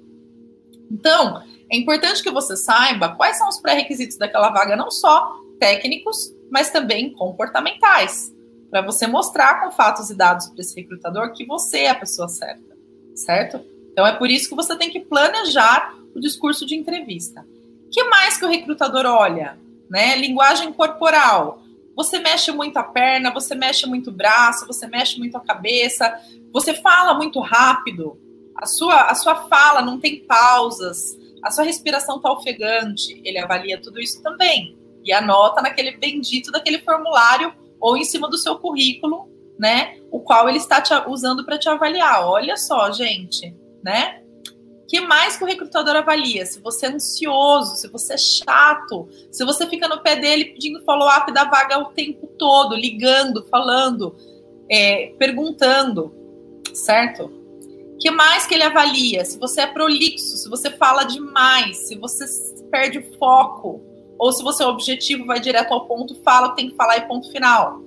Então, 0.91 1.43
é 1.71 1.77
importante 1.77 2.23
que 2.23 2.31
você 2.31 2.57
saiba 2.57 3.15
quais 3.17 3.37
são 3.37 3.49
os 3.49 3.61
pré-requisitos 3.61 4.17
daquela 4.17 4.51
vaga, 4.51 4.77
não 4.77 4.91
só 4.91 5.35
técnicos, 5.59 6.35
mas 6.51 6.71
também 6.71 7.13
comportamentais, 7.13 8.32
para 8.73 8.81
você 8.81 9.07
mostrar 9.07 9.61
com 9.61 9.71
fatos 9.71 10.09
e 10.09 10.15
dados 10.15 10.47
para 10.47 10.63
esse 10.63 10.75
recrutador 10.75 11.31
que 11.35 11.45
você 11.45 11.81
é 11.81 11.91
a 11.91 11.95
pessoa 11.95 12.27
certa, 12.27 12.75
certo? 13.15 13.61
Então 13.93 14.07
é 14.07 14.17
por 14.17 14.31
isso 14.31 14.49
que 14.49 14.55
você 14.55 14.75
tem 14.75 14.89
que 14.89 15.01
planejar 15.01 15.95
o 16.17 16.19
discurso 16.19 16.65
de 16.65 16.75
entrevista. 16.75 17.47
que 17.93 18.03
mais 18.05 18.39
que 18.39 18.47
o 18.47 18.49
recrutador 18.49 19.05
olha? 19.05 19.59
Né? 19.91 20.17
Linguagem 20.17 20.73
corporal. 20.73 21.63
Você 21.95 22.19
mexe 22.19 22.51
muito 22.51 22.79
a 22.79 22.83
perna, 22.83 23.31
você 23.31 23.55
mexe 23.55 23.85
muito 23.85 24.09
o 24.09 24.13
braço, 24.13 24.67
você 24.67 24.87
mexe 24.87 25.19
muito 25.19 25.37
a 25.37 25.41
cabeça, 25.41 26.19
você 26.51 26.73
fala 26.73 27.13
muito 27.13 27.41
rápido, 27.41 28.19
a 28.57 28.65
sua, 28.65 29.03
a 29.03 29.15
sua 29.15 29.35
fala 29.49 29.83
não 29.83 30.01
tem 30.01 30.21
pausas, 30.21 31.19
a 31.43 31.51
sua 31.51 31.65
respiração 31.65 32.17
está 32.17 32.33
ofegante. 32.33 33.21
Ele 33.23 33.37
avalia 33.37 33.79
tudo 33.79 34.01
isso 34.01 34.23
também 34.23 34.75
e 35.05 35.13
anota 35.13 35.61
naquele 35.61 35.91
bendito 35.99 36.51
daquele 36.51 36.79
formulário 36.79 37.53
ou 37.83 37.97
em 37.97 38.05
cima 38.05 38.31
do 38.31 38.39
seu 38.39 38.59
currículo, 38.59 39.29
né? 39.59 39.97
O 40.11 40.21
qual 40.21 40.49
ele 40.49 40.59
está 40.59 40.81
te, 40.81 40.95
usando 41.07 41.45
para 41.45 41.59
te 41.59 41.69
avaliar. 41.69 42.27
Olha 42.27 42.57
só, 42.57 42.91
gente, 42.93 43.55
né? 43.85 44.21
que 44.89 45.01
mais 45.01 45.39
que 45.39 45.45
o 45.45 45.47
recrutador 45.47 45.97
avalia? 45.97 46.45
Se 46.45 46.61
você 46.61 46.85
é 46.85 46.91
ansioso, 46.91 47.77
se 47.77 47.89
você 47.89 48.13
é 48.13 48.19
chato, 48.19 49.09
se 49.31 49.43
você 49.43 49.67
fica 49.67 49.89
no 49.89 50.03
pé 50.03 50.17
dele 50.17 50.45
pedindo 50.45 50.85
follow-up 50.85 51.33
da 51.33 51.45
vaga 51.45 51.79
o 51.79 51.87
tempo 51.93 52.27
todo, 52.39 52.77
ligando, 52.77 53.43
falando, 53.49 54.15
é, 54.71 55.15
perguntando, 55.19 56.15
certo? 56.75 57.43
que 58.03 58.11
mais 58.11 58.47
que 58.47 58.55
ele 58.55 58.65
avalia? 58.65 59.25
Se 59.25 59.39
você 59.39 59.61
é 59.61 59.67
prolixo, 59.67 60.37
se 60.37 60.51
você 60.51 60.69
fala 60.71 61.05
demais, 61.05 61.87
se 61.87 61.95
você 61.95 62.25
perde 62.69 62.99
o 62.99 63.17
foco, 63.17 63.81
ou 64.23 64.33
se 64.33 64.41
você 64.41 64.63
é 64.63 64.67
objetivo, 64.69 65.27
vai 65.27 65.41
direto 65.41 65.75
ao 65.75 65.85
ponto, 65.85 66.15
fala 66.23 66.47
o 66.47 66.51
que 66.51 66.57
tem 66.59 66.71
que 66.71 66.77
falar 66.77 66.97
e 66.97 67.09
ponto 67.09 67.29
final, 67.33 67.83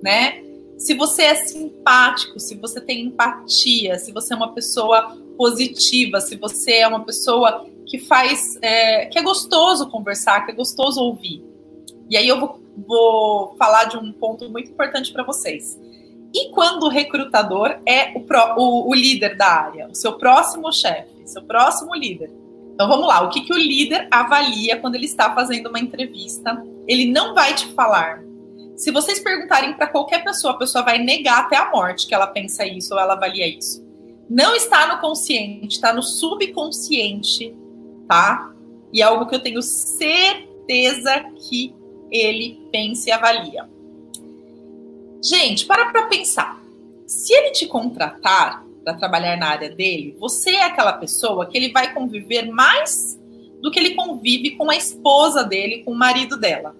né? 0.00 0.40
Se 0.78 0.94
você 0.94 1.22
é 1.22 1.34
simpático, 1.34 2.38
se 2.38 2.54
você 2.54 2.80
tem 2.80 3.06
empatia, 3.06 3.98
se 3.98 4.12
você 4.12 4.32
é 4.32 4.36
uma 4.36 4.52
pessoa 4.52 5.16
positiva, 5.36 6.20
se 6.20 6.36
você 6.36 6.74
é 6.74 6.86
uma 6.86 7.04
pessoa 7.04 7.66
que 7.84 7.98
faz, 7.98 8.56
é, 8.62 9.06
que 9.06 9.18
é 9.18 9.22
gostoso 9.22 9.90
conversar, 9.90 10.46
que 10.46 10.52
é 10.52 10.54
gostoso 10.54 11.00
ouvir. 11.00 11.42
E 12.08 12.16
aí 12.16 12.28
eu 12.28 12.38
vou, 12.38 12.60
vou 12.86 13.56
falar 13.56 13.86
de 13.86 13.96
um 13.96 14.12
ponto 14.12 14.48
muito 14.48 14.70
importante 14.70 15.12
para 15.12 15.24
vocês. 15.24 15.76
E 16.32 16.48
quando 16.50 16.84
o 16.84 16.88
recrutador 16.88 17.80
é 17.84 18.16
o, 18.16 18.20
pro, 18.20 18.54
o, 18.56 18.88
o, 18.88 18.94
líder 18.94 19.36
da 19.36 19.48
área, 19.48 19.88
o 19.88 19.96
seu 19.96 20.12
próximo 20.12 20.72
chefe, 20.72 21.26
seu 21.26 21.42
próximo 21.42 21.92
líder. 21.92 22.30
Então 22.76 22.88
vamos 22.88 23.08
lá, 23.08 23.22
o 23.22 23.30
que, 23.30 23.40
que 23.40 23.52
o 23.52 23.58
líder 23.58 24.06
avalia 24.10 24.76
quando 24.76 24.94
ele 24.94 25.06
está 25.06 25.34
fazendo 25.34 25.68
uma 25.68 25.80
entrevista? 25.80 26.62
Ele 26.86 27.10
não 27.10 27.34
vai 27.34 27.54
te 27.54 27.66
falar. 27.68 28.22
Se 28.76 28.90
vocês 28.90 29.18
perguntarem 29.18 29.72
para 29.72 29.88
qualquer 29.88 30.22
pessoa, 30.22 30.52
a 30.52 30.58
pessoa 30.58 30.84
vai 30.84 30.98
negar 30.98 31.40
até 31.40 31.56
a 31.56 31.70
morte 31.70 32.06
que 32.06 32.14
ela 32.14 32.26
pensa 32.26 32.64
isso 32.64 32.94
ou 32.94 33.00
ela 33.00 33.14
avalia 33.14 33.48
isso 33.48 33.86
não 34.28 34.54
está 34.54 34.92
no 34.92 35.00
consciente, 35.00 35.76
está 35.76 35.92
no 35.92 36.02
subconsciente, 36.02 37.54
tá? 38.08 38.52
E 38.92 39.00
é 39.00 39.04
algo 39.04 39.26
que 39.26 39.34
eu 39.34 39.42
tenho 39.42 39.62
certeza 39.62 41.24
que 41.48 41.74
ele 42.10 42.60
pensa 42.72 43.08
e 43.08 43.12
avalia. 43.12 43.68
Gente, 45.22 45.64
para 45.66 45.90
para 45.90 46.06
pensar. 46.06 46.60
Se 47.06 47.32
ele 47.32 47.52
te 47.52 47.66
contratar 47.66 48.65
para 48.86 48.94
trabalhar 48.94 49.36
na 49.36 49.48
área 49.48 49.68
dele, 49.68 50.16
você 50.16 50.50
é 50.50 50.62
aquela 50.62 50.92
pessoa 50.92 51.44
que 51.46 51.58
ele 51.58 51.72
vai 51.72 51.92
conviver 51.92 52.48
mais 52.48 53.20
do 53.60 53.68
que 53.68 53.80
ele 53.80 53.96
convive 53.96 54.52
com 54.52 54.70
a 54.70 54.76
esposa 54.76 55.42
dele, 55.42 55.82
com 55.82 55.90
o 55.90 55.98
marido 55.98 56.38
dela, 56.38 56.72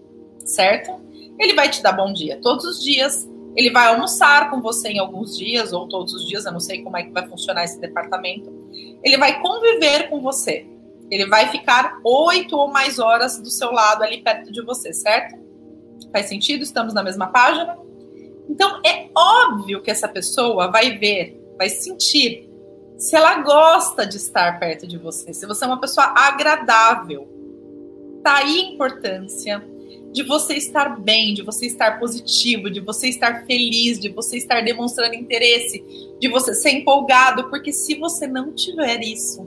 certo? 0.45 1.01
Ele 1.37 1.53
vai 1.53 1.69
te 1.69 1.83
dar 1.83 1.91
bom 1.91 2.13
dia 2.13 2.39
todos 2.41 2.65
os 2.65 2.81
dias, 2.81 3.29
ele 3.57 3.73
vai 3.73 3.89
almoçar 3.89 4.49
com 4.51 4.61
você 4.61 4.91
em 4.91 5.01
alguns 5.01 5.37
dias, 5.37 5.73
ou 5.73 5.89
todos 5.89 6.13
os 6.13 6.29
dias, 6.29 6.47
eu 6.47 6.53
não 6.53 6.61
sei 6.61 6.81
como 6.81 6.97
é 6.97 7.03
que 7.03 7.11
vai 7.11 7.27
funcionar 7.27 7.65
esse 7.65 7.81
departamento. 7.81 8.55
Ele 9.03 9.17
vai 9.17 9.41
conviver 9.41 10.09
com 10.09 10.21
você. 10.21 10.65
Ele 11.11 11.27
vai 11.27 11.49
ficar 11.49 11.99
oito 12.05 12.57
ou 12.57 12.69
mais 12.69 13.01
horas 13.01 13.41
do 13.41 13.51
seu 13.51 13.73
lado, 13.73 14.05
ali 14.05 14.23
perto 14.23 14.53
de 14.53 14.63
você, 14.63 14.93
certo? 14.93 15.37
Faz 16.13 16.27
sentido? 16.27 16.63
Estamos 16.63 16.95
na 16.95 17.03
mesma 17.03 17.29
página? 17.29 17.77
Então, 18.49 18.81
é 18.85 19.09
óbvio 19.17 19.83
que 19.83 19.91
essa 19.91 20.07
pessoa 20.07 20.71
vai 20.71 20.99
ver, 20.99 21.41
vai 21.57 21.69
sentir 21.69 22.49
se 22.99 23.15
ela 23.15 23.43
gosta 23.43 24.07
de 24.07 24.17
estar 24.17 24.59
perto 24.59 24.87
de 24.87 24.97
você, 24.97 25.33
se 25.35 25.47
você 25.47 25.65
é 25.65 25.69
uma 25.69 25.81
pessoa 25.81 26.15
agradável. 26.17 27.29
Tá 28.23 28.39
aí 28.39 28.59
a 28.59 28.73
importância 28.73 29.65
de 30.13 30.23
você 30.23 30.55
estar 30.55 30.99
bem, 31.01 31.35
de 31.35 31.43
você 31.43 31.67
estar 31.67 31.99
positivo, 31.99 32.71
de 32.71 32.81
você 32.81 33.09
estar 33.09 33.45
feliz, 33.45 34.01
de 34.01 34.09
você 34.09 34.39
estar 34.39 34.63
demonstrando 34.63 35.15
interesse, 35.15 35.85
de 36.19 36.29
você 36.29 36.55
ser 36.55 36.71
empolgado, 36.71 37.51
porque 37.51 37.73
se 37.73 37.95
você 37.97 38.27
não 38.27 38.53
tiver 38.53 39.03
isso, 39.03 39.47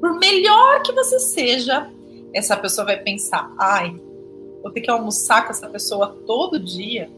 por 0.00 0.18
melhor 0.18 0.82
que 0.82 0.92
você 0.92 1.18
seja, 1.18 1.90
essa 2.32 2.56
pessoa 2.56 2.86
vai 2.86 2.98
pensar: 3.02 3.52
ai, 3.58 3.94
vou 4.62 4.70
ter 4.70 4.80
que 4.80 4.90
almoçar 4.90 5.44
com 5.44 5.50
essa 5.50 5.68
pessoa 5.68 6.16
todo 6.26 6.58
dia. 6.58 7.10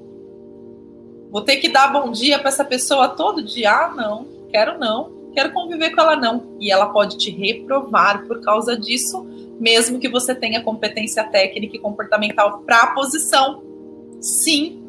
Vou 1.33 1.41
ter 1.41 1.57
que 1.57 1.69
dar 1.69 1.89
bom 1.89 2.13
dia 2.13 2.39
para 2.39 2.51
essa 2.51 2.65
pessoa 2.65 3.09
todo 3.09 3.43
dia? 3.43 3.73
Ah, 3.73 3.95
não, 3.95 4.27
quero 4.51 4.79
não. 4.79 5.11
Quero 5.35 5.51
conviver 5.53 5.91
com 5.91 6.01
ela 6.03 6.15
não. 6.15 6.57
E 6.61 6.71
ela 6.71 6.87
pode 6.87 7.17
te 7.17 7.31
reprovar 7.31 8.27
por 8.27 8.41
causa 8.43 8.77
disso 8.77 9.27
mesmo 9.63 10.01
que 10.01 10.09
você 10.09 10.35
tenha 10.35 10.61
competência 10.61 11.23
técnica 11.23 11.77
e 11.77 11.79
comportamental 11.79 12.63
para 12.67 12.83
a 12.83 12.87
posição. 12.89 13.63
Sim, 14.21 14.83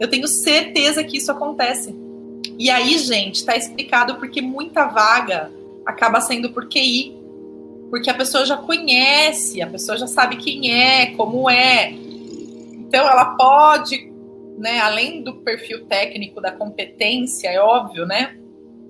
eu 0.00 0.08
tenho 0.08 0.26
certeza 0.26 1.04
que 1.04 1.18
isso 1.18 1.30
acontece. 1.30 1.94
E 2.58 2.70
aí, 2.70 2.96
gente, 2.96 3.36
está 3.36 3.54
explicado 3.54 4.14
porque 4.16 4.40
muita 4.40 4.86
vaga 4.86 5.52
acaba 5.84 6.22
sendo 6.22 6.50
por 6.50 6.68
QI, 6.68 7.14
porque 7.90 8.08
a 8.08 8.14
pessoa 8.14 8.46
já 8.46 8.56
conhece, 8.56 9.60
a 9.60 9.66
pessoa 9.66 9.98
já 9.98 10.06
sabe 10.06 10.36
quem 10.36 10.72
é, 10.72 11.06
como 11.14 11.50
é. 11.50 11.90
Então, 11.90 13.06
ela 13.06 13.26
pode, 13.36 14.10
né, 14.58 14.80
além 14.80 15.22
do 15.22 15.36
perfil 15.36 15.86
técnico 15.86 16.40
da 16.40 16.52
competência, 16.52 17.48
é 17.48 17.60
óbvio, 17.60 18.06
né, 18.06 18.36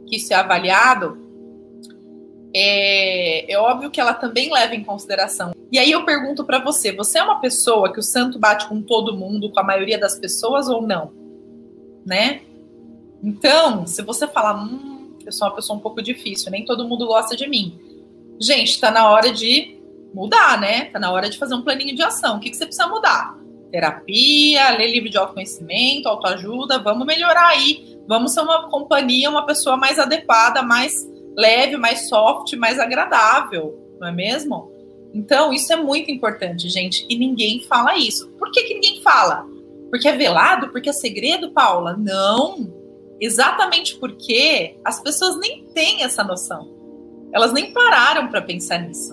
que 0.07 0.17
isso 0.17 0.33
é 0.33 0.37
avaliado, 0.37 1.19
é, 2.55 3.53
é 3.53 3.59
óbvio 3.59 3.91
que 3.91 4.01
ela 4.01 4.15
também 4.15 4.53
leva 4.53 4.77
em 4.77 4.85
consideração. 4.85 5.53
E 5.73 5.79
aí 5.79 5.91
eu 5.91 6.05
pergunto 6.05 6.45
para 6.45 6.61
você: 6.61 6.93
você 6.93 7.19
é 7.19 7.23
uma 7.23 7.41
pessoa 7.41 7.93
que 7.93 7.99
o 7.99 8.03
santo 8.03 8.39
bate 8.39 8.69
com 8.69 8.81
todo 8.81 9.17
mundo, 9.17 9.51
com 9.51 9.59
a 9.59 9.65
maioria 9.65 9.99
das 9.99 10.17
pessoas 10.19 10.69
ou 10.69 10.81
não? 10.81 11.13
Né? 12.07 12.43
Então, 13.23 13.87
se 13.87 14.03
você 14.03 14.29
falar, 14.29 14.63
hum, 14.63 15.17
eu 15.27 15.33
sou 15.33 15.49
uma 15.49 15.55
pessoa 15.55 15.77
um 15.77 15.81
pouco 15.81 16.01
difícil, 16.01 16.53
nem 16.53 16.65
todo 16.65 16.87
mundo 16.87 17.07
gosta 17.07 17.35
de 17.35 17.49
mim. 17.49 17.77
Gente, 18.41 18.79
tá 18.79 18.91
na 18.91 19.11
hora 19.11 19.33
de 19.33 19.77
mudar, 20.13 20.61
né? 20.61 20.85
Tá 20.87 21.01
na 21.01 21.11
hora 21.11 21.29
de 21.29 21.39
fazer 21.39 21.55
um 21.55 21.63
planinho 21.63 21.97
de 21.97 22.03
ação. 22.03 22.37
O 22.37 22.41
que, 22.41 22.51
que 22.51 22.57
você 22.57 22.67
precisa 22.67 22.87
mudar? 22.87 23.37
Terapia, 23.75 24.71
ler 24.71 24.87
livro 24.87 25.11
de 25.11 25.19
autoconhecimento, 25.19 26.09
autoajuda, 26.09 26.79
vamos 26.79 27.05
melhorar 27.05 27.49
aí. 27.49 27.99
Vamos 28.07 28.33
ser 28.33 28.43
uma 28.43 28.71
companhia, 28.71 29.29
uma 29.29 29.45
pessoa 29.45 29.77
mais 29.77 29.99
adequada, 29.99 30.63
mais 30.63 30.93
leve, 31.37 31.77
mais 31.77 32.09
soft, 32.09 32.53
mais 32.55 32.79
agradável, 32.79 33.77
não 33.99 34.07
é 34.07 34.13
mesmo? 34.13 34.71
Então, 35.13 35.53
isso 35.53 35.73
é 35.73 35.77
muito 35.77 36.09
importante, 36.09 36.69
gente, 36.69 37.05
e 37.11 37.19
ninguém 37.19 37.65
fala 37.65 37.97
isso. 37.97 38.31
Por 38.39 38.53
que, 38.53 38.63
que 38.63 38.75
ninguém 38.75 39.03
fala? 39.03 39.45
Porque 39.91 40.07
é 40.07 40.13
velado? 40.13 40.69
Porque 40.69 40.91
é 40.91 40.93
segredo, 40.93 41.51
Paula? 41.51 41.97
Não. 41.97 42.73
Exatamente 43.21 43.97
porque 43.97 44.77
as 44.85 45.03
pessoas 45.03 45.37
nem 45.41 45.65
têm 45.75 46.05
essa 46.05 46.23
noção. 46.23 46.69
Elas 47.33 47.53
nem 47.53 47.73
pararam 47.73 48.29
para 48.29 48.41
pensar 48.41 48.79
nisso. 48.79 49.13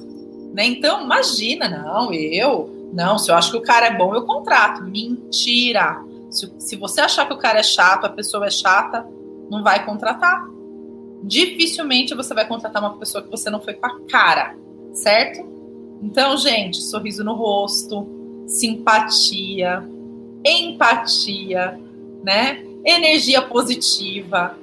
Né? 0.54 0.66
Então, 0.66 1.04
imagina, 1.04 1.68
não, 1.68 2.14
eu, 2.14 2.81
não, 2.92 3.18
se 3.18 3.32
eu 3.32 3.36
acho 3.36 3.52
que 3.52 3.58
o 3.58 3.62
cara 3.62 3.88
é 3.88 3.98
bom, 3.98 4.14
eu 4.14 4.26
contrato. 4.26 4.84
Mentira! 4.84 6.04
Se, 6.30 6.52
se 6.60 6.76
você 6.76 7.02
achar 7.02 7.26
que 7.26 7.34
o 7.34 7.38
cara 7.38 7.60
é 7.60 7.64
chato, 7.64 8.06
a 8.06 8.10
pessoa 8.10 8.46
é 8.46 8.50
chata, 8.50 9.06
não 9.50 9.64
vai 9.64 9.86
contratar. 9.86 10.48
Dificilmente 11.24 12.16
você 12.16 12.34
vai 12.34 12.48
contratar 12.48 12.82
uma 12.82 12.98
pessoa 12.98 13.24
que 13.24 13.30
você 13.30 13.50
não 13.50 13.62
foi 13.62 13.74
com 13.74 13.86
a 13.86 14.00
cara, 14.08 14.56
certo? 14.94 15.48
Então, 16.02 16.36
gente, 16.38 16.78
sorriso 16.78 17.24
no 17.24 17.36
rosto, 17.36 18.08
simpatia, 18.48 19.88
empatia, 20.44 21.80
né? 22.24 22.64
Energia 22.84 23.42
positiva. 23.42 24.58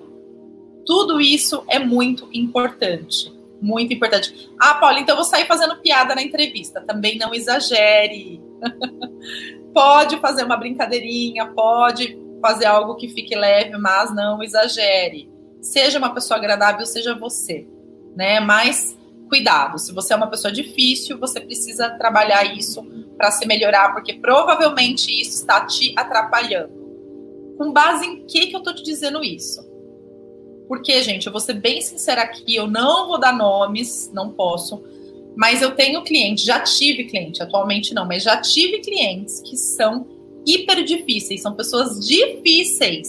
Tudo 0.85 1.21
isso 1.21 1.63
é 1.69 1.79
muito 1.79 2.29
importante. 2.33 3.33
Muito 3.61 3.93
importante. 3.93 4.51
Ah, 4.61 4.75
Paula, 4.75 5.01
então 5.01 5.15
eu 5.15 5.23
vou 5.23 5.25
sair 5.25 5.47
fazendo 5.47 5.77
piada 5.81 6.15
na 6.15 6.23
entrevista. 6.23 6.81
Também 6.81 7.19
não 7.19 7.35
exagere. 7.35 8.41
pode 9.75 10.19
fazer 10.21 10.45
uma 10.45 10.57
brincadeirinha, 10.57 11.47
pode 11.47 12.19
fazer 12.41 12.67
algo 12.67 12.97
que 12.97 13.09
fique 13.09 13.35
leve, 13.35 13.77
mas 13.79 14.15
não 14.15 14.43
exagere. 14.43 15.31
Seja 15.61 15.99
uma 15.99 16.15
pessoa 16.15 16.39
agradável, 16.39 16.87
seja 16.87 17.19
você, 17.19 17.67
né? 18.17 18.41
Mas 18.41 18.97
cuidado, 19.29 19.79
se 19.79 19.93
você 19.93 20.15
é 20.15 20.17
uma 20.17 20.31
pessoa 20.31 20.51
difícil, 20.51 21.19
você 21.19 21.41
precisa 21.41 21.91
trabalhar 21.91 22.45
isso 22.57 22.83
para 23.17 23.31
se 23.31 23.47
melhorar, 23.47 23.93
porque 23.93 24.15
provavelmente 24.15 25.11
isso 25.11 25.41
está 25.41 25.67
te 25.67 25.93
atrapalhando. 25.97 26.73
Com 27.59 27.73
base 27.73 28.07
em 28.07 28.25
que 28.25 28.47
que 28.47 28.57
eu 28.57 28.63
tô 28.63 28.73
te 28.73 28.83
dizendo 28.83 29.23
isso? 29.23 29.68
Porque, 30.69 31.03
gente, 31.03 31.27
eu 31.27 31.33
vou 31.33 31.41
ser 31.41 31.55
bem 31.55 31.81
sincera 31.81 32.23
aqui, 32.23 32.55
eu 32.55 32.67
não 32.67 33.09
vou 33.09 33.19
dar 33.19 33.35
nomes, 33.35 34.11
não 34.13 34.31
posso, 34.31 34.83
mas 35.35 35.63
eu 35.63 35.75
tenho 35.75 36.05
clientes, 36.05 36.45
já 36.45 36.61
tive 36.61 37.05
cliente, 37.05 37.43
atualmente 37.43 37.95
não, 37.95 38.07
mas 38.07 38.23
já 38.23 38.37
tive 38.37 38.81
clientes 38.81 39.41
que 39.41 39.57
são 39.57 40.07
hiper 40.47 40.85
difíceis, 40.85 41.43
são 41.43 41.55
pessoas 41.55 42.07
difíceis 42.07 43.09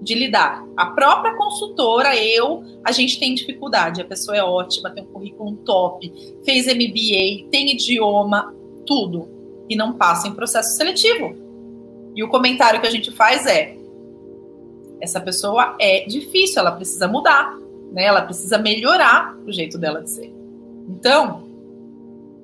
de 0.00 0.14
lidar. 0.14 0.64
A 0.76 0.86
própria 0.86 1.36
consultora, 1.36 2.16
eu, 2.16 2.64
a 2.84 2.92
gente 2.92 3.18
tem 3.18 3.34
dificuldade. 3.34 4.00
A 4.00 4.04
pessoa 4.04 4.36
é 4.36 4.42
ótima, 4.42 4.90
tem 4.90 5.04
um 5.04 5.08
currículo 5.08 5.56
top, 5.58 6.10
fez 6.44 6.66
MBA, 6.66 7.50
tem 7.50 7.72
idioma, 7.72 8.54
tudo. 8.86 9.28
E 9.68 9.76
não 9.76 9.92
passa 9.92 10.28
em 10.28 10.32
processo 10.32 10.76
seletivo. 10.76 11.34
E 12.14 12.22
o 12.22 12.28
comentário 12.28 12.80
que 12.80 12.86
a 12.86 12.90
gente 12.90 13.10
faz 13.10 13.44
é: 13.44 13.76
essa 15.00 15.20
pessoa 15.20 15.76
é 15.80 16.04
difícil, 16.06 16.60
ela 16.60 16.72
precisa 16.72 17.06
mudar, 17.06 17.56
né? 17.92 18.04
Ela 18.04 18.22
precisa 18.22 18.58
melhorar 18.58 19.36
o 19.46 19.52
jeito 19.52 19.78
dela 19.78 20.02
de 20.02 20.10
ser. 20.10 20.34
Então, 20.88 21.48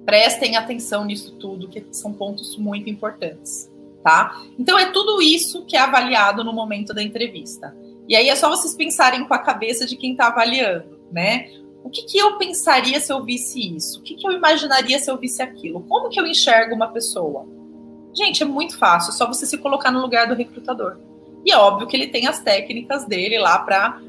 prestem 0.05 0.57
atenção 0.57 1.05
nisso 1.05 1.33
tudo, 1.33 1.69
que 1.69 1.85
são 1.91 2.13
pontos 2.13 2.57
muito 2.57 2.89
importantes, 2.89 3.71
tá? 4.03 4.43
Então 4.59 4.79
é 4.79 4.91
tudo 4.93 5.21
isso 5.23 5.65
que 5.65 5.77
é 5.77 5.81
avaliado 5.81 6.45
no 6.45 6.53
momento 6.53 6.93
da 6.93 7.03
entrevista. 7.03 7.75
E 8.09 8.15
aí 8.15 8.29
é 8.29 8.37
só 8.37 8.51
vocês 8.51 8.75
pensarem 8.75 9.25
com 9.27 9.33
a 9.33 9.39
cabeça 9.39 9.87
de 9.87 9.97
quem 9.97 10.13
está 10.13 10.29
avaliando, 10.29 11.01
né? 11.11 11.51
O 11.83 11.91
que, 11.91 12.03
que, 12.03 12.19
eu 12.19 12.39
pensaria 12.39 12.99
se 12.99 13.13
eu 13.13 13.23
visse 13.23 13.77
isso? 13.77 14.01
O 14.01 14.03
que, 14.03 14.15
que 14.15 14.27
eu 14.27 14.33
imaginaria 14.33 14.99
se 14.99 15.11
eu 15.11 15.19
visse 15.19 15.43
aquilo? 15.43 15.83
Como 15.83 16.09
que 16.09 16.19
eu 16.19 16.27
enxergo 16.27 16.75
uma 16.75 16.89
pessoa? 16.89 17.47
Gente, 18.15 18.43
é 18.43 18.47
muito 18.47 18.79
fácil, 18.79 19.11
é 19.11 19.13
só 19.13 19.27
você 19.27 19.45
se 19.45 19.59
colocar 19.59 19.91
no 19.91 20.01
lugar 20.01 20.27
do 20.27 20.35
recrutador. 20.35 20.97
E 21.45 21.53
é 21.53 21.57
óbvio 21.57 21.87
que 21.87 21.97
ele 21.97 22.07
tem 22.07 22.27
as 22.27 22.41
técnicas 22.41 23.05
dele 23.05 23.39
lá 23.39 23.59
para 23.59 24.01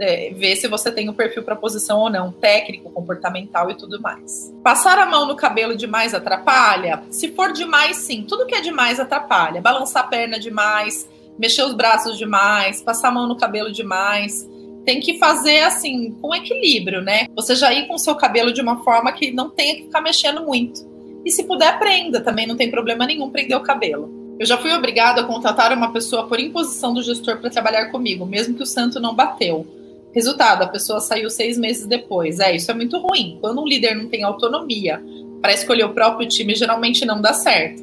é, 0.00 0.30
ver 0.32 0.56
se 0.56 0.68
você 0.68 0.90
tem 0.90 1.08
o 1.08 1.14
perfil 1.14 1.42
para 1.42 1.56
posição 1.56 1.98
ou 1.98 2.10
não, 2.10 2.30
técnico, 2.30 2.90
comportamental 2.90 3.70
e 3.70 3.74
tudo 3.74 4.00
mais. 4.00 4.54
Passar 4.62 4.98
a 4.98 5.06
mão 5.06 5.26
no 5.26 5.36
cabelo 5.36 5.76
demais 5.76 6.14
atrapalha? 6.14 7.02
Se 7.10 7.28
for 7.32 7.52
demais, 7.52 7.96
sim. 7.96 8.24
Tudo 8.26 8.46
que 8.46 8.54
é 8.54 8.60
demais 8.60 9.00
atrapalha. 9.00 9.60
Balançar 9.60 10.04
a 10.04 10.06
perna 10.06 10.38
demais, 10.38 11.08
mexer 11.38 11.62
os 11.62 11.74
braços 11.74 12.16
demais, 12.16 12.82
passar 12.82 13.08
a 13.08 13.12
mão 13.12 13.26
no 13.26 13.36
cabelo 13.36 13.72
demais. 13.72 14.48
Tem 14.84 15.00
que 15.00 15.18
fazer 15.18 15.60
assim, 15.60 16.12
com 16.12 16.34
equilíbrio, 16.34 17.02
né? 17.02 17.26
Você 17.36 17.54
já 17.54 17.72
ir 17.72 17.86
com 17.86 17.94
o 17.94 17.98
seu 17.98 18.14
cabelo 18.14 18.52
de 18.52 18.60
uma 18.62 18.82
forma 18.82 19.12
que 19.12 19.32
não 19.32 19.50
tenha 19.50 19.76
que 19.76 19.82
ficar 19.82 20.00
mexendo 20.00 20.46
muito. 20.46 20.88
E 21.24 21.30
se 21.30 21.42
puder, 21.42 21.78
prenda, 21.78 22.20
também 22.20 22.46
não 22.46 22.56
tem 22.56 22.70
problema 22.70 23.04
nenhum 23.04 23.28
prender 23.28 23.56
o 23.56 23.62
cabelo. 23.62 24.17
Eu 24.38 24.46
já 24.46 24.56
fui 24.56 24.72
obrigado 24.72 25.18
a 25.18 25.24
contratar 25.24 25.72
uma 25.72 25.92
pessoa 25.92 26.26
por 26.26 26.38
imposição 26.38 26.94
do 26.94 27.02
gestor 27.02 27.38
para 27.38 27.50
trabalhar 27.50 27.86
comigo, 27.86 28.24
mesmo 28.24 28.54
que 28.54 28.62
o 28.62 28.66
santo 28.66 29.00
não 29.00 29.14
bateu. 29.14 29.66
Resultado, 30.12 30.62
a 30.62 30.68
pessoa 30.68 31.00
saiu 31.00 31.28
seis 31.28 31.58
meses 31.58 31.86
depois. 31.86 32.38
É, 32.38 32.54
isso 32.54 32.70
é 32.70 32.74
muito 32.74 32.98
ruim. 32.98 33.38
Quando 33.40 33.60
um 33.60 33.66
líder 33.66 33.96
não 33.96 34.08
tem 34.08 34.22
autonomia 34.22 35.02
para 35.40 35.52
escolher 35.52 35.84
o 35.84 35.92
próprio 35.92 36.28
time, 36.28 36.54
geralmente 36.54 37.04
não 37.04 37.20
dá 37.20 37.32
certo. 37.32 37.82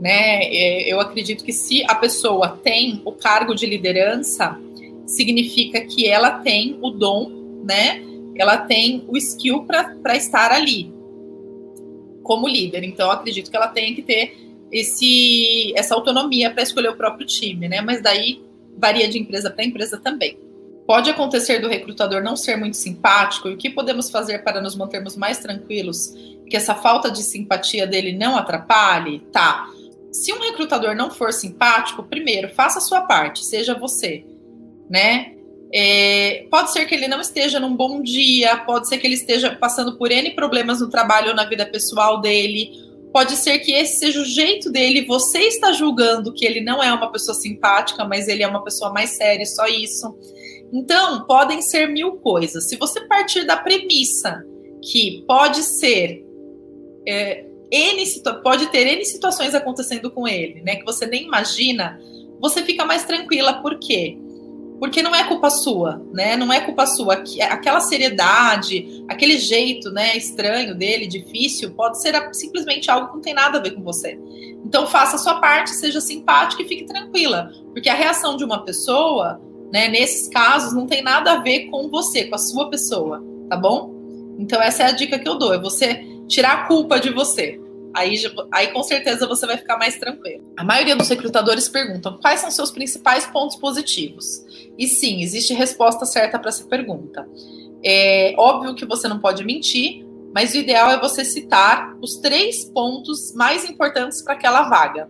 Né? 0.00 0.44
É, 0.44 0.92
eu 0.92 1.00
acredito 1.00 1.44
que 1.44 1.52
se 1.52 1.84
a 1.84 1.94
pessoa 1.94 2.60
tem 2.62 3.02
o 3.04 3.12
cargo 3.12 3.54
de 3.54 3.66
liderança, 3.66 4.58
significa 5.06 5.80
que 5.80 6.08
ela 6.08 6.30
tem 6.30 6.78
o 6.80 6.90
dom, 6.90 7.30
né? 7.64 8.02
Ela 8.34 8.56
tem 8.56 9.04
o 9.06 9.16
skill 9.16 9.64
para 9.64 10.16
estar 10.16 10.50
ali 10.50 10.92
como 12.22 12.48
líder. 12.48 12.82
Então, 12.84 13.10
acredito 13.10 13.50
que 13.50 13.56
ela 13.56 13.68
tem 13.68 13.94
que 13.94 14.02
ter 14.02 14.41
esse, 14.72 15.72
essa 15.76 15.94
autonomia 15.94 16.50
para 16.50 16.62
escolher 16.62 16.88
o 16.88 16.96
próprio 16.96 17.26
time, 17.26 17.68
né? 17.68 17.80
Mas 17.80 18.02
daí 18.02 18.42
varia 18.76 19.08
de 19.08 19.18
empresa 19.18 19.50
para 19.50 19.64
empresa 19.64 19.98
também. 19.98 20.38
Pode 20.86 21.10
acontecer 21.10 21.60
do 21.60 21.68
recrutador 21.68 22.22
não 22.22 22.34
ser 22.34 22.56
muito 22.56 22.76
simpático 22.76 23.48
e 23.48 23.54
o 23.54 23.56
que 23.56 23.70
podemos 23.70 24.10
fazer 24.10 24.42
para 24.42 24.60
nos 24.60 24.74
mantermos 24.74 25.16
mais 25.16 25.38
tranquilos 25.38 26.12
que 26.52 26.56
essa 26.56 26.74
falta 26.74 27.10
de 27.10 27.22
simpatia 27.22 27.86
dele 27.86 28.12
não 28.12 28.36
atrapalhe? 28.36 29.20
Tá. 29.32 29.66
Se 30.12 30.30
um 30.34 30.38
recrutador 30.38 30.94
não 30.94 31.10
for 31.10 31.32
simpático, 31.32 32.02
primeiro, 32.02 32.50
faça 32.50 32.78
a 32.78 32.82
sua 32.82 33.00
parte, 33.00 33.42
seja 33.42 33.74
você, 33.74 34.22
né? 34.90 35.32
É, 35.74 36.46
pode 36.50 36.70
ser 36.70 36.84
que 36.84 36.94
ele 36.94 37.08
não 37.08 37.22
esteja 37.22 37.58
num 37.58 37.74
bom 37.74 38.02
dia, 38.02 38.58
pode 38.58 38.86
ser 38.86 38.98
que 38.98 39.06
ele 39.06 39.14
esteja 39.14 39.56
passando 39.56 39.96
por 39.96 40.12
N 40.12 40.30
problemas 40.32 40.82
no 40.82 40.90
trabalho 40.90 41.30
ou 41.30 41.34
na 41.34 41.46
vida 41.46 41.64
pessoal 41.64 42.20
dele, 42.20 42.91
Pode 43.12 43.36
ser 43.36 43.58
que 43.58 43.72
esse 43.72 43.98
seja 43.98 44.20
o 44.20 44.24
jeito 44.24 44.70
dele, 44.70 45.04
você 45.04 45.40
está 45.40 45.72
julgando 45.72 46.32
que 46.32 46.44
ele 46.44 46.60
não 46.60 46.82
é 46.82 46.92
uma 46.92 47.12
pessoa 47.12 47.34
simpática, 47.34 48.04
mas 48.04 48.26
ele 48.26 48.42
é 48.42 48.48
uma 48.48 48.64
pessoa 48.64 48.92
mais 48.92 49.10
séria, 49.16 49.44
só 49.44 49.66
isso. 49.66 50.16
Então, 50.72 51.26
podem 51.26 51.60
ser 51.60 51.88
mil 51.88 52.12
coisas. 52.12 52.68
Se 52.68 52.76
você 52.76 53.00
partir 53.06 53.44
da 53.44 53.56
premissa 53.56 54.42
que 54.82 55.22
pode 55.26 55.62
ser 55.62 56.24
é, 57.06 57.44
N, 57.70 58.04
pode 58.42 58.66
ter 58.70 58.86
N 58.86 59.04
situações 59.04 59.54
acontecendo 59.54 60.10
com 60.10 60.26
ele, 60.26 60.62
né? 60.62 60.76
Que 60.76 60.84
você 60.84 61.06
nem 61.06 61.24
imagina, 61.24 62.00
você 62.40 62.62
fica 62.62 62.84
mais 62.84 63.04
tranquila. 63.04 63.60
Por 63.60 63.78
quê? 63.78 64.16
porque 64.16 64.31
não 65.02 65.14
é 65.14 65.24
culpa 65.24 65.48
sua, 65.48 66.04
né? 66.12 66.36
Não 66.36 66.52
é 66.52 66.60
culpa 66.60 66.86
sua. 66.86 67.22
Aquela 67.48 67.80
seriedade, 67.80 69.04
aquele 69.08 69.38
jeito, 69.38 69.90
né, 69.92 70.16
estranho 70.16 70.74
dele, 70.74 71.06
difícil, 71.06 71.72
pode 71.72 72.00
ser 72.02 72.14
simplesmente 72.32 72.90
algo 72.90 73.08
que 73.08 73.14
não 73.14 73.20
tem 73.20 73.34
nada 73.34 73.58
a 73.58 73.60
ver 73.62 73.72
com 73.72 73.82
você. 73.82 74.18
Então 74.64 74.86
faça 74.86 75.16
a 75.16 75.18
sua 75.18 75.40
parte, 75.40 75.70
seja 75.70 76.00
simpática 76.00 76.62
e 76.62 76.68
fique 76.68 76.84
tranquila, 76.84 77.52
porque 77.72 77.88
a 77.88 77.94
reação 77.94 78.36
de 78.36 78.44
uma 78.44 78.64
pessoa, 78.64 79.40
né, 79.72 79.86
nesses 79.88 80.28
casos 80.28 80.72
não 80.72 80.86
tem 80.86 81.02
nada 81.02 81.32
a 81.32 81.40
ver 81.42 81.66
com 81.66 81.88
você, 81.88 82.24
com 82.24 82.34
a 82.34 82.38
sua 82.38 82.68
pessoa, 82.68 83.22
tá 83.48 83.56
bom? 83.56 83.94
Então 84.38 84.60
essa 84.60 84.82
é 84.82 84.86
a 84.86 84.92
dica 84.92 85.18
que 85.18 85.28
eu 85.28 85.38
dou, 85.38 85.54
é 85.54 85.60
você 85.60 86.04
tirar 86.26 86.52
a 86.52 86.66
culpa 86.66 86.98
de 86.98 87.10
você. 87.10 87.60
Aí, 87.94 88.16
aí 88.52 88.68
com 88.68 88.82
certeza 88.82 89.26
você 89.26 89.46
vai 89.46 89.56
ficar 89.56 89.76
mais 89.78 89.96
tranquilo. 89.96 90.52
A 90.56 90.64
maioria 90.64 90.96
dos 90.96 91.08
recrutadores 91.08 91.68
perguntam 91.68 92.18
quais 92.20 92.40
são 92.40 92.50
seus 92.50 92.70
principais 92.70 93.26
pontos 93.26 93.56
positivos. 93.56 94.44
E 94.78 94.88
sim, 94.88 95.22
existe 95.22 95.52
resposta 95.52 96.04
certa 96.06 96.38
para 96.38 96.48
essa 96.48 96.64
pergunta. 96.64 97.28
É 97.84 98.34
óbvio 98.38 98.74
que 98.74 98.86
você 98.86 99.08
não 99.08 99.18
pode 99.18 99.44
mentir, 99.44 100.04
mas 100.34 100.54
o 100.54 100.56
ideal 100.56 100.90
é 100.90 101.00
você 101.00 101.24
citar 101.24 101.96
os 102.00 102.16
três 102.16 102.64
pontos 102.64 103.34
mais 103.34 103.68
importantes 103.68 104.22
para 104.22 104.34
aquela 104.34 104.68
vaga. 104.68 105.08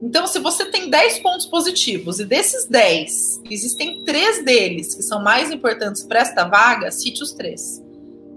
Então, 0.00 0.26
se 0.26 0.38
você 0.38 0.66
tem 0.66 0.90
10 0.90 1.20
pontos 1.20 1.46
positivos 1.46 2.20
e 2.20 2.24
desses 2.24 2.66
10 2.68 3.42
existem 3.50 4.04
três 4.04 4.44
deles 4.44 4.94
que 4.94 5.02
são 5.02 5.22
mais 5.22 5.50
importantes 5.50 6.02
para 6.02 6.20
esta 6.20 6.44
vaga, 6.44 6.90
cite 6.90 7.22
os 7.22 7.32
três. 7.32 7.82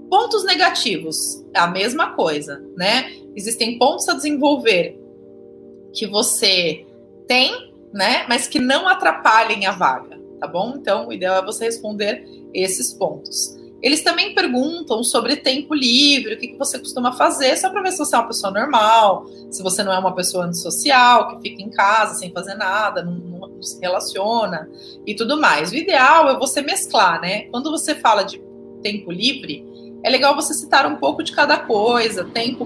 Pontos 0.09 0.45
negativos, 0.45 1.17
a 1.53 1.67
mesma 1.67 2.13
coisa, 2.13 2.63
né? 2.75 3.11
Existem 3.35 3.77
pontos 3.77 4.07
a 4.09 4.13
desenvolver 4.13 4.99
que 5.93 6.07
você 6.07 6.85
tem, 7.27 7.73
né? 7.93 8.25
Mas 8.27 8.47
que 8.47 8.59
não 8.59 8.87
atrapalhem 8.87 9.65
a 9.65 9.71
vaga 9.71 10.19
tá 10.39 10.47
bom? 10.47 10.73
Então, 10.75 11.07
o 11.07 11.13
ideal 11.13 11.37
é 11.37 11.45
você 11.45 11.65
responder 11.65 12.25
esses 12.53 12.93
pontos. 12.93 13.57
Eles 13.81 14.03
também 14.03 14.33
perguntam 14.33 15.03
sobre 15.03 15.37
tempo 15.37 15.73
livre, 15.73 16.33
o 16.33 16.37
que, 16.37 16.49
que 16.49 16.57
você 16.57 16.77
costuma 16.79 17.13
fazer, 17.13 17.55
só 17.57 17.69
para 17.69 17.81
ver 17.81 17.91
se 17.91 17.97
você 17.99 18.15
é 18.15 18.19
uma 18.19 18.27
pessoa 18.27 18.51
normal, 18.51 19.25
se 19.49 19.63
você 19.63 19.83
não 19.83 19.93
é 19.93 19.99
uma 19.99 20.13
pessoa 20.13 20.45
antissocial, 20.45 21.29
que 21.29 21.49
fica 21.49 21.61
em 21.61 21.69
casa 21.69 22.15
sem 22.15 22.31
fazer 22.31 22.55
nada, 22.55 23.03
não, 23.03 23.13
não, 23.13 23.39
mundo 23.39 23.63
se 23.63 23.79
relaciona 23.79 24.69
e 25.05 25.15
tudo 25.15 25.39
mais. 25.39 25.71
O 25.71 25.75
ideal 25.75 26.29
é 26.29 26.37
você 26.37 26.61
mesclar, 26.61 27.21
né? 27.21 27.43
Quando 27.43 27.71
você 27.71 27.95
fala 27.95 28.23
de 28.23 28.41
tempo 28.81 29.11
livre, 29.11 29.65
é 30.03 30.09
legal 30.09 30.35
você 30.35 30.53
citar 30.53 30.85
um 30.85 30.97
pouco 30.97 31.23
de 31.23 31.31
cada 31.31 31.57
coisa, 31.57 32.25
tempo, 32.25 32.65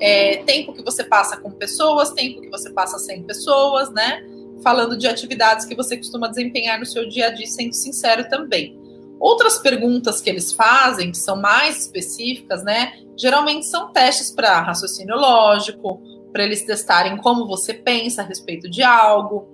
é, 0.00 0.38
tempo 0.44 0.72
que 0.72 0.82
você 0.82 1.04
passa 1.04 1.36
com 1.36 1.50
pessoas, 1.50 2.10
tempo 2.10 2.40
que 2.40 2.50
você 2.50 2.70
passa 2.70 2.98
sem 2.98 3.22
pessoas, 3.22 3.90
né? 3.90 4.24
Falando 4.62 4.96
de 4.96 5.06
atividades 5.06 5.66
que 5.66 5.74
você 5.74 5.96
costuma 5.96 6.28
desempenhar 6.28 6.78
no 6.78 6.86
seu 6.86 7.08
dia 7.08 7.28
a 7.28 7.30
dia, 7.30 7.46
sendo 7.46 7.74
sincero 7.74 8.28
também. 8.28 8.78
Outras 9.20 9.58
perguntas 9.58 10.20
que 10.20 10.28
eles 10.28 10.52
fazem, 10.52 11.10
que 11.10 11.18
são 11.18 11.36
mais 11.36 11.82
específicas, 11.82 12.62
né? 12.62 12.94
Geralmente 13.16 13.66
são 13.66 13.92
testes 13.92 14.30
para 14.30 14.60
raciocínio 14.60 15.16
lógico, 15.16 16.00
para 16.32 16.44
eles 16.44 16.64
testarem 16.64 17.16
como 17.16 17.46
você 17.46 17.72
pensa 17.72 18.22
a 18.22 18.24
respeito 18.24 18.68
de 18.68 18.82
algo. 18.82 19.48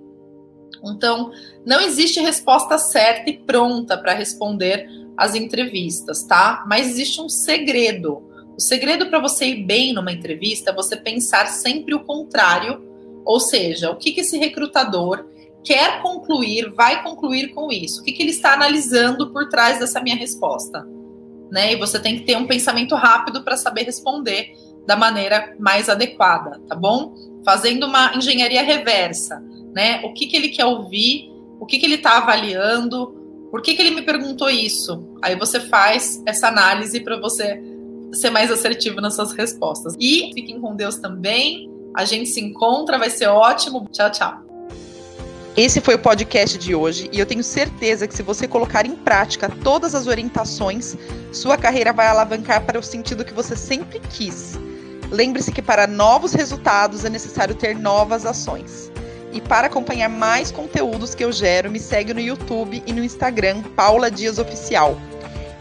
Então, 0.83 1.31
não 1.65 1.79
existe 1.79 2.19
resposta 2.19 2.77
certa 2.77 3.29
e 3.29 3.37
pronta 3.37 3.97
para 3.97 4.13
responder 4.13 4.87
as 5.15 5.35
entrevistas, 5.35 6.23
tá? 6.23 6.63
Mas 6.67 6.87
existe 6.87 7.21
um 7.21 7.29
segredo. 7.29 8.30
O 8.57 8.61
segredo 8.61 9.07
para 9.07 9.19
você 9.19 9.47
ir 9.47 9.63
bem 9.63 9.93
numa 9.93 10.11
entrevista 10.11 10.71
é 10.71 10.73
você 10.75 10.95
pensar 10.95 11.47
sempre 11.47 11.95
o 11.95 12.03
contrário, 12.03 12.81
ou 13.25 13.39
seja, 13.39 13.89
o 13.89 13.95
que, 13.95 14.11
que 14.11 14.21
esse 14.21 14.37
recrutador 14.37 15.25
quer 15.63 16.01
concluir, 16.01 16.71
vai 16.71 17.03
concluir 17.03 17.49
com 17.49 17.71
isso? 17.71 18.01
O 18.01 18.03
que, 18.03 18.11
que 18.11 18.23
ele 18.23 18.31
está 18.31 18.53
analisando 18.53 19.31
por 19.31 19.49
trás 19.49 19.79
dessa 19.79 20.01
minha 20.01 20.15
resposta? 20.15 20.87
Né? 21.51 21.73
E 21.73 21.75
você 21.75 21.99
tem 21.99 22.17
que 22.17 22.25
ter 22.25 22.37
um 22.37 22.47
pensamento 22.47 22.95
rápido 22.95 23.43
para 23.43 23.57
saber 23.57 23.83
responder 23.83 24.53
da 24.85 24.95
maneira 24.95 25.55
mais 25.59 25.89
adequada, 25.89 26.59
tá 26.67 26.75
bom? 26.75 27.13
Fazendo 27.45 27.85
uma 27.85 28.15
engenharia 28.15 28.63
reversa, 28.63 29.43
né? 29.73 30.01
O 30.03 30.13
que, 30.13 30.25
que 30.25 30.35
ele 30.35 30.49
quer 30.49 30.65
ouvir, 30.65 31.29
o 31.59 31.65
que, 31.65 31.77
que 31.77 31.85
ele 31.85 31.95
está 31.95 32.17
avaliando, 32.17 33.21
por 33.51 33.61
que, 33.61 33.75
que 33.75 33.81
ele 33.81 33.91
me 33.91 34.01
perguntou 34.01 34.49
isso? 34.49 35.17
Aí 35.21 35.35
você 35.35 35.59
faz 35.59 36.23
essa 36.25 36.47
análise 36.47 37.01
para 37.01 37.19
você 37.19 37.61
ser 38.13 38.29
mais 38.29 38.51
assertivo 38.51 39.01
nas 39.01 39.15
suas 39.15 39.31
respostas. 39.33 39.95
E 39.99 40.31
fiquem 40.33 40.59
com 40.59 40.75
Deus 40.75 40.97
também. 40.97 41.69
A 41.95 42.05
gente 42.05 42.29
se 42.29 42.39
encontra, 42.39 42.97
vai 42.97 43.09
ser 43.09 43.27
ótimo. 43.27 43.87
Tchau, 43.91 44.11
tchau. 44.11 44.51
Esse 45.55 45.81
foi 45.81 45.95
o 45.95 45.99
podcast 45.99 46.57
de 46.57 46.73
hoje 46.73 47.09
e 47.11 47.19
eu 47.19 47.25
tenho 47.25 47.43
certeza 47.43 48.07
que 48.07 48.15
se 48.15 48.23
você 48.23 48.47
colocar 48.47 48.85
em 48.85 48.95
prática 48.95 49.51
todas 49.61 49.93
as 49.93 50.07
orientações, 50.07 50.95
sua 51.33 51.57
carreira 51.57 51.91
vai 51.91 52.07
alavancar 52.07 52.65
para 52.65 52.79
o 52.79 52.83
sentido 52.83 53.25
que 53.25 53.33
você 53.33 53.53
sempre 53.53 53.99
quis. 53.99 54.57
Lembre-se 55.11 55.51
que 55.51 55.61
para 55.61 55.87
novos 55.87 56.31
resultados 56.31 57.03
é 57.03 57.09
necessário 57.09 57.53
ter 57.53 57.75
novas 57.77 58.25
ações. 58.25 58.89
E 59.33 59.41
para 59.41 59.67
acompanhar 59.67 60.07
mais 60.07 60.51
conteúdos 60.51 61.13
que 61.13 61.23
eu 61.23 61.33
gero, 61.33 61.69
me 61.69 61.79
segue 61.79 62.13
no 62.13 62.21
YouTube 62.21 62.81
e 62.85 62.93
no 62.93 63.03
Instagram, 63.03 63.61
Paula 63.75 64.09
Dias 64.09 64.39
Oficial. 64.39 64.97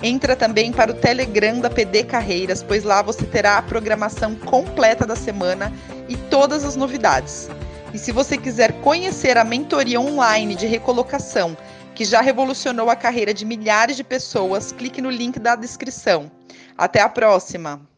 Entra 0.02 0.34
também 0.34 0.72
para 0.72 0.92
o 0.92 0.94
Telegram 0.94 1.60
da 1.60 1.68
PD 1.68 2.04
Carreiras, 2.04 2.62
pois 2.62 2.84
lá 2.84 3.02
você 3.02 3.26
terá 3.26 3.58
a 3.58 3.62
programação 3.62 4.34
completa 4.34 5.06
da 5.06 5.14
semana 5.14 5.70
e 6.08 6.16
todas 6.16 6.64
as 6.64 6.74
novidades. 6.74 7.50
E 7.92 7.98
se 7.98 8.10
você 8.10 8.38
quiser 8.38 8.72
conhecer 8.80 9.36
a 9.36 9.44
mentoria 9.44 10.00
online 10.00 10.54
de 10.54 10.66
recolocação, 10.66 11.56
que 11.94 12.04
já 12.04 12.22
revolucionou 12.22 12.88
a 12.88 12.96
carreira 12.96 13.34
de 13.34 13.44
milhares 13.44 13.96
de 13.96 14.04
pessoas, 14.04 14.72
clique 14.72 15.02
no 15.02 15.10
link 15.10 15.38
da 15.38 15.54
descrição. 15.54 16.30
Até 16.78 17.02
a 17.02 17.08
próxima! 17.08 17.89